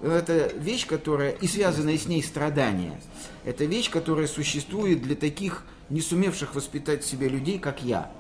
это 0.03 0.53
вещь, 0.57 0.87
которая, 0.87 1.31
и 1.31 1.47
связанная 1.47 1.97
с 1.97 2.07
ней 2.07 2.23
страдания, 2.23 3.01
это 3.45 3.65
вещь, 3.65 3.91
которая 3.91 4.27
существует 4.27 5.03
для 5.03 5.17
таких 5.17 5.65
не 5.89 6.01
сумевших 6.01 6.55
воспитать 6.55 7.03
в 7.03 7.07
себе 7.07 7.29
людей, 7.29 7.59
как 7.59 7.83
я. 7.83 8.11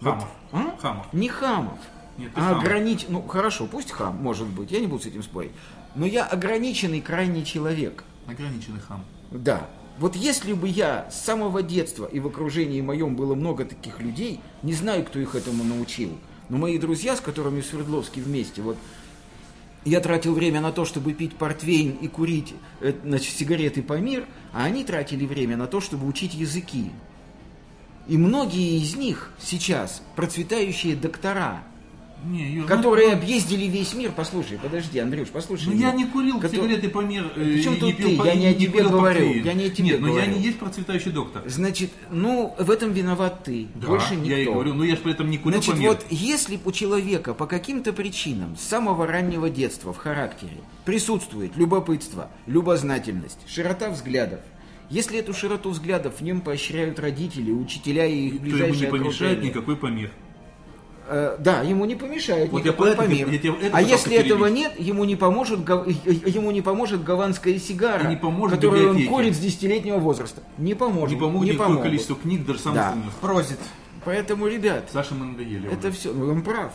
Хамов. 0.00 0.28
А? 0.52 0.76
Хамов. 0.80 1.12
Не 1.12 1.28
хамов, 1.28 1.78
Нет, 2.16 2.32
а 2.34 2.40
хам. 2.40 2.60
огранич... 2.60 3.06
Ну, 3.08 3.22
хорошо, 3.22 3.66
пусть 3.66 3.92
хам, 3.92 4.16
может 4.16 4.48
быть, 4.48 4.70
я 4.70 4.80
не 4.80 4.86
буду 4.86 5.02
с 5.02 5.06
этим 5.06 5.22
спорить. 5.22 5.52
Но 5.94 6.06
я 6.06 6.24
ограниченный 6.24 7.00
крайний 7.00 7.44
человек. 7.44 8.04
Ограниченный 8.26 8.80
хам. 8.80 9.04
Да. 9.30 9.68
Вот 10.00 10.16
если 10.16 10.54
бы 10.54 10.66
я 10.66 11.10
с 11.10 11.20
самого 11.26 11.62
детства 11.62 12.06
и 12.06 12.20
в 12.20 12.26
окружении 12.26 12.80
моем 12.80 13.16
было 13.16 13.34
много 13.34 13.66
таких 13.66 14.00
людей, 14.00 14.40
не 14.62 14.72
знаю, 14.72 15.04
кто 15.04 15.18
их 15.18 15.34
этому 15.34 15.62
научил, 15.62 16.16
но 16.48 16.56
мои 16.56 16.78
друзья, 16.78 17.14
с 17.14 17.20
которыми 17.20 17.60
в 17.60 17.66
Свердловске 17.66 18.22
вместе, 18.22 18.62
вот 18.62 18.78
я 19.84 20.00
тратил 20.00 20.32
время 20.32 20.62
на 20.62 20.72
то, 20.72 20.86
чтобы 20.86 21.12
пить 21.12 21.36
портвейн 21.36 21.98
и 22.00 22.08
курить 22.08 22.54
э, 22.80 22.94
значит, 23.04 23.34
сигареты 23.34 23.82
по 23.82 24.00
мир, 24.00 24.26
а 24.54 24.64
они 24.64 24.84
тратили 24.84 25.26
время 25.26 25.58
на 25.58 25.66
то, 25.66 25.82
чтобы 25.82 26.06
учить 26.06 26.32
языки. 26.32 26.90
И 28.08 28.16
многие 28.16 28.78
из 28.78 28.96
них 28.96 29.34
сейчас 29.38 30.02
процветающие 30.16 30.96
доктора, 30.96 31.62
Не, 32.24 32.52
Юр, 32.52 32.62
ну, 32.62 32.68
которые 32.76 33.08
ну, 33.08 33.14
объездили 33.14 33.64
весь 33.64 33.94
мир. 33.94 34.12
Послушай, 34.14 34.58
подожди, 34.62 34.98
Андрюш, 34.98 35.28
послушай. 35.28 35.66
Ну 35.68 35.72
меня. 35.74 35.88
я 35.88 35.94
не 35.94 36.04
курил 36.06 36.38
Кото- 36.38 36.54
сигареты 36.56 36.88
по 36.90 37.00
мир, 37.00 37.32
э, 37.36 37.42
и 37.42 37.62
тут 37.64 37.96
пил 37.96 38.08
ты? 38.10 38.16
по- 38.16 38.24
Я 38.24 38.34
не 38.34 38.46
о 38.48 38.54
тебе 38.54 38.82
говорю, 38.82 39.00
портвейн. 39.00 39.44
я 39.44 39.54
не 39.54 39.64
о 39.64 39.70
тебе 39.70 39.88
Нет, 39.90 40.00
но 40.00 40.08
я 40.08 40.14
говорю. 40.14 40.32
не 40.32 40.42
есть 40.42 40.58
процветающий 40.58 41.10
доктор. 41.12 41.42
Значит, 41.46 41.90
ну, 42.10 42.54
в 42.58 42.70
этом 42.70 42.92
виноват 42.92 43.44
ты, 43.44 43.68
Да, 43.74 43.86
больше 43.88 44.16
никто. 44.16 44.30
я 44.30 44.38
и 44.38 44.44
говорю, 44.44 44.74
но 44.74 44.84
я 44.84 44.96
же 44.96 45.00
при 45.02 45.12
этом 45.12 45.30
не 45.30 45.38
курил 45.38 45.58
Значит, 45.58 45.74
по 45.74 45.78
мир. 45.78 45.90
вот 45.90 46.06
если 46.10 46.60
у 46.64 46.72
человека 46.72 47.32
по 47.32 47.46
каким-то 47.46 47.92
причинам 47.92 48.56
с 48.56 48.62
самого 48.62 49.06
раннего 49.06 49.48
детства 49.48 49.92
в 49.92 49.96
характере 49.96 50.58
присутствует 50.84 51.56
любопытство, 51.56 52.30
любознательность, 52.46 53.38
широта 53.46 53.90
взглядов, 53.90 54.40
если 54.90 55.18
эту 55.20 55.32
широту 55.32 55.70
взглядов 55.70 56.14
в 56.18 56.20
нем 56.22 56.40
поощряют 56.40 56.98
родители, 56.98 57.50
учителя 57.52 58.04
и 58.06 58.26
их 58.26 58.32
то 58.32 58.36
ему 58.36 58.44
не 58.46 58.50
ближайшие 58.52 58.90
помешает 58.90 59.38
окружение, 59.38 59.48
никакой 59.50 59.76
помир. 59.76 60.10
Э, 61.10 61.36
да, 61.38 61.62
ему 61.62 61.84
не 61.84 61.94
помешает 61.96 62.50
Вот 62.50 62.64
я 62.64 62.72
никакой 62.72 62.94
помир. 62.96 63.28
я 63.28 63.38
тебе 63.38 63.54
это 63.60 63.76
а 63.76 63.82
если 63.82 64.16
этого 64.16 64.46
нет, 64.46 64.78
ему 64.78 65.04
не 65.04 65.16
поможет 65.16 65.62
гав- 65.64 65.86
ему 65.86 66.50
не 66.50 66.62
поможет 66.62 67.04
гаванская 67.04 67.58
сигара, 67.58 68.04
И 68.04 68.08
не 68.08 68.16
поможет 68.16 68.56
которую 68.56 68.82
он 68.90 68.96
библиотеки. 68.96 69.12
курит 69.12 69.34
с 69.36 69.38
десятилетнего 69.38 69.98
возраста. 69.98 70.42
Не 70.58 70.74
поможет. 70.74 71.14
Не 71.16 71.20
помогут 71.20 71.46
не 71.46 71.50
никакое 71.52 71.66
помогут. 71.68 71.84
количество 71.84 72.16
книг, 72.16 72.46
даже 72.46 72.58
самых 72.60 72.76
Да. 72.76 72.96
Прозит. 73.20 73.58
Поэтому, 74.04 74.46
ребят, 74.46 74.88
Саша, 74.92 75.14
мы 75.14 75.26
надоели 75.26 75.70
Это 75.70 75.88
уже. 75.88 75.96
все, 75.96 76.12
ну 76.12 76.30
он 76.32 76.42
прав. 76.42 76.72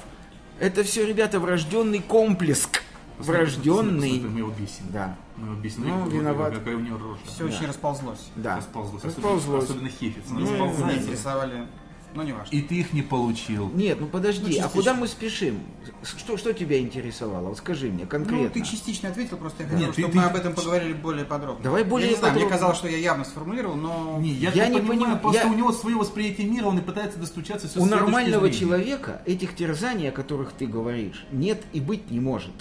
Это 0.59 0.83
все, 0.83 1.05
ребята, 1.05 1.39
врожденный 1.39 1.99
комплекс. 1.99 2.69
Посмотри, 3.17 3.45
посмотри, 3.45 3.71
Врожденный. 3.71 4.19
Мы 4.29 4.39
его 4.39 4.49
бесим. 4.51 4.85
Да. 4.91 5.15
Мы 5.37 5.47
его 5.47 5.55
бесим. 5.55 5.87
Ну, 5.87 5.99
Вот 6.03 6.13
виноват. 6.13 6.53
Какая 6.53 6.75
у 6.75 6.79
него 6.79 6.97
рожа. 6.97 7.19
Все 7.25 7.45
очень 7.45 7.65
расползлось. 7.67 8.29
Да. 8.35 8.57
Расползлось. 8.57 9.03
Расползлось. 9.03 9.63
Особенно, 9.63 9.87
особенно 9.87 9.89
хефец. 9.89 10.23
Ну, 10.29 10.41
расползается. 10.41 10.85
Заинтересовали. 11.01 11.67
Ну, 12.15 12.23
не 12.23 12.31
важно. 12.31 12.55
И 12.55 12.61
ты 12.61 12.75
их 12.75 12.93
не 12.93 13.01
получил. 13.01 13.69
Нет, 13.73 13.99
ну 13.99 14.07
подожди, 14.07 14.57
Ну, 14.59 14.65
а 14.65 14.69
куда 14.69 14.93
мы 14.93 15.05
спешим? 15.07 15.59
Что, 16.01 16.37
что 16.37 16.53
тебя 16.53 16.79
интересовало? 16.79 17.49
Вот 17.49 17.57
скажи 17.57 17.89
мне 17.89 18.05
конкретно. 18.05 18.45
Ну, 18.45 18.49
ты 18.51 18.61
частично 18.63 19.09
ответил, 19.09 19.35
просто 19.35 19.63
я 19.63 19.69
Нет, 19.69 19.77
хотел, 19.89 19.93
ты- 19.93 20.01
чтобы 20.01 20.13
ты- 20.13 20.19
мы 20.19 20.23
об 20.25 20.35
этом 20.37 20.53
поговорили 20.53 20.93
более 20.93 21.25
подробно. 21.25 21.61
Давай 21.61 21.83
более 21.83 22.07
я 22.07 22.13
не 22.13 22.19
знаю, 22.19 22.33
мне 22.33 22.43
подробно. 22.43 22.57
казалось, 22.57 22.77
что 22.77 22.87
я 22.87 22.97
явно 22.97 23.25
сформулировал, 23.25 23.75
но... 23.75 24.17
Не, 24.21 24.29
я, 24.31 24.51
Я 24.51 24.67
не 24.69 24.77
понимаю, 24.77 24.87
понимаю, 24.99 25.19
просто 25.19 25.41
я- 25.41 25.51
у 25.51 25.53
него 25.55 25.73
свое 25.73 25.97
восприятие 25.97 26.47
мира, 26.47 26.67
он 26.67 26.77
и 26.77 26.81
пытается 26.81 27.19
достучаться 27.19 27.67
все 27.67 27.79
У 27.81 27.85
нормального 27.85 28.49
человека 28.49 29.21
этих 29.25 29.53
терзаний, 29.55 30.07
о 30.07 30.11
которых 30.13 30.53
ты 30.53 30.67
говоришь, 30.67 31.25
нет 31.33 31.61
и 31.73 31.81
быть 31.81 32.09
не 32.11 32.21
может. 32.21 32.53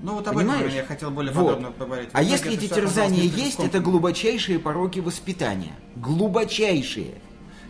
Ну, 0.00 0.14
вот 0.14 0.26
об 0.28 0.34
Понимаешь? 0.34 0.62
этом 0.66 0.74
я 0.76 0.84
хотел 0.84 1.10
более 1.10 1.32
Вот. 1.32 1.44
подробно 1.54 1.70
поговорить. 1.72 2.08
А 2.12 2.22
если 2.22 2.54
это 2.54 2.64
эти 2.64 2.72
терзания 2.72 3.22
есть, 3.22 3.58
это 3.60 3.80
глубочайшие 3.80 4.58
пороки 4.58 5.00
воспитания. 5.00 5.72
Глубочайшие. 5.96 7.14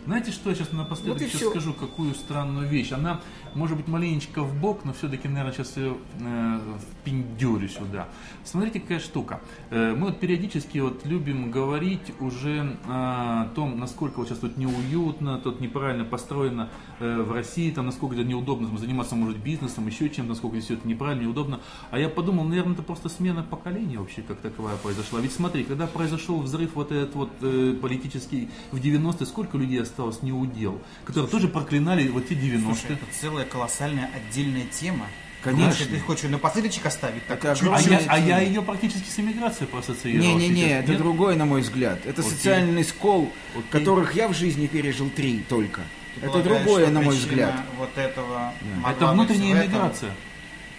Знаете, 0.09 0.31
что 0.31 0.49
я 0.49 0.55
сейчас 0.55 0.71
напоследок 0.71 1.21
Вот 1.21 1.29
всё. 1.29 1.51
скажу, 1.51 1.71
какую 1.71 2.15
странную 2.15 2.67
вещь. 2.67 2.91
Она, 2.91 3.21
может 3.55 3.77
быть, 3.77 3.87
маленечко 3.87 4.43
в 4.43 4.59
бок, 4.59 4.85
но 4.85 4.93
все-таки, 4.93 5.27
наверное, 5.27 5.53
сейчас 5.53 5.77
ее 5.77 5.97
э, 6.19 6.59
впендюрю 6.91 7.67
сюда. 7.67 8.07
Смотрите, 8.43 8.79
какая 8.79 8.99
штука. 8.99 9.41
Э, 9.69 9.93
мы 9.95 10.07
вот 10.07 10.19
периодически 10.19 10.79
вот 10.79 11.05
любим 11.05 11.51
говорить 11.51 12.13
уже 12.19 12.77
о 12.87 13.49
том, 13.55 13.79
насколько 13.79 14.19
вот 14.19 14.27
сейчас 14.27 14.39
тут 14.39 14.57
неуютно, 14.57 15.37
тут 15.39 15.61
неправильно 15.61 16.05
построено 16.05 16.69
э, 16.99 17.21
в 17.21 17.31
России, 17.31 17.71
там, 17.71 17.85
насколько 17.85 18.15
это 18.15 18.23
неудобно 18.23 18.75
заниматься, 18.77 19.15
может, 19.15 19.37
бизнесом, 19.37 19.87
еще 19.87 20.09
чем-то, 20.09 20.29
насколько 20.29 20.59
все 20.59 20.75
это 20.75 20.87
неправильно, 20.87 21.23
неудобно. 21.23 21.59
А 21.91 21.99
я 21.99 22.09
подумал, 22.09 22.43
наверное, 22.43 22.73
это 22.73 22.83
просто 22.83 23.09
смена 23.09 23.43
поколения 23.43 23.99
вообще 23.99 24.21
как 24.21 24.39
таковая 24.39 24.77
произошла. 24.77 25.19
Ведь 25.19 25.33
смотри, 25.33 25.63
когда 25.63 25.87
произошел 25.87 26.39
взрыв 26.41 26.75
вот 26.75 26.91
этот 26.91 27.15
вот 27.15 27.31
э, 27.41 27.75
политический 27.81 28.49
в 28.71 28.77
90-е, 28.77 29.25
сколько 29.25 29.57
людей 29.57 29.81
осталось 29.81 30.21
не 30.21 30.31
удел, 30.31 30.81
которые 31.05 31.29
тоже 31.29 31.47
проклинали 31.47 32.07
вот 32.07 32.27
те 32.27 32.35
90-е. 32.35 32.59
Слушай, 32.61 32.93
это 32.93 33.05
целая 33.11 33.38
колоссальная 33.45 34.09
отдельная 34.15 34.65
тема. 34.65 35.07
Конечно. 35.41 35.69
Если 35.83 35.85
ты 35.95 35.99
хочешь 36.01 36.29
напоследочек 36.29 36.85
оставить, 36.85 37.25
так 37.25 37.43
Это. 37.45 37.53
А 37.73 37.79
я, 37.79 38.01
а 38.07 38.17
я 38.19 38.39
ее 38.41 38.61
практически 38.61 39.09
с 39.09 39.19
эмиграцией 39.19 39.67
проассоциировал. 39.69 40.21
Не-не-не, 40.37 40.79
это 40.79 40.89
Нет? 40.91 40.97
другое, 40.97 41.35
на 41.37 41.45
мой 41.45 41.61
взгляд. 41.61 41.99
Это 42.05 42.21
Окей. 42.21 42.33
социальный 42.33 42.83
скол, 42.83 43.31
Окей. 43.53 43.63
которых 43.71 44.15
я 44.15 44.27
в 44.27 44.33
жизни 44.33 44.67
пережил 44.67 45.09
три 45.09 45.39
только. 45.47 45.81
Ты 46.19 46.25
это 46.27 46.43
другое, 46.43 46.89
на 46.89 47.01
мой 47.01 47.15
взгляд. 47.15 47.53
Вот 47.77 47.97
этого 47.97 48.51
Это 48.61 48.65
могла 48.81 49.07
быть 49.13 49.13
внутренняя 49.13 49.63
иммиграция. 49.63 50.11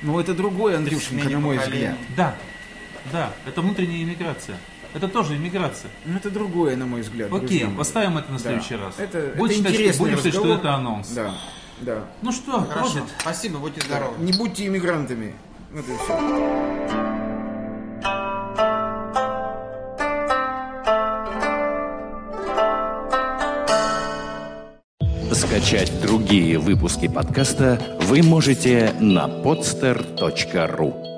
Ну, 0.02 0.20
это 0.20 0.34
другое, 0.34 0.76
Андрюшенька, 0.76 1.28
на 1.30 1.40
мой 1.40 1.56
поколений. 1.56 1.86
взгляд. 1.86 1.98
Да, 2.16 2.36
да, 3.12 3.32
это 3.46 3.62
внутренняя 3.62 4.02
иммиграция. 4.02 4.58
Это 4.92 5.08
тоже 5.08 5.36
иммиграция. 5.36 5.90
Ну, 6.04 6.16
это 6.18 6.30
другое, 6.30 6.76
на 6.76 6.84
мой 6.84 7.00
взгляд. 7.02 7.32
Окей, 7.32 7.64
поставим 7.66 8.18
это 8.18 8.30
на 8.32 8.38
Да. 8.38 8.44
следующий 8.44 8.74
раз. 8.74 8.98
Это, 8.98 9.32
будем 9.36 9.60
это 9.64 9.72
считать, 9.72 9.98
будем 9.98 10.16
считать, 10.16 10.34
что 10.34 10.54
это 10.54 10.74
анонс. 10.74 11.08
Да, 11.10 11.34
да. 11.80 12.04
Ну 12.22 12.32
что, 12.32 12.60
Хорошо, 12.60 12.90
хватит. 12.90 13.02
спасибо, 13.20 13.58
будьте 13.58 13.80
здоровы. 13.80 14.14
Не 14.18 14.32
будьте 14.32 14.66
иммигрантами. 14.66 15.34
Вот 15.72 15.84
и 15.88 15.96
все. 15.96 17.30
Скачать 25.32 25.92
другие 26.02 26.58
выпуски 26.58 27.08
подкаста 27.08 27.80
вы 28.02 28.22
можете 28.22 28.92
на 29.00 29.26
podster.ru 29.28 31.09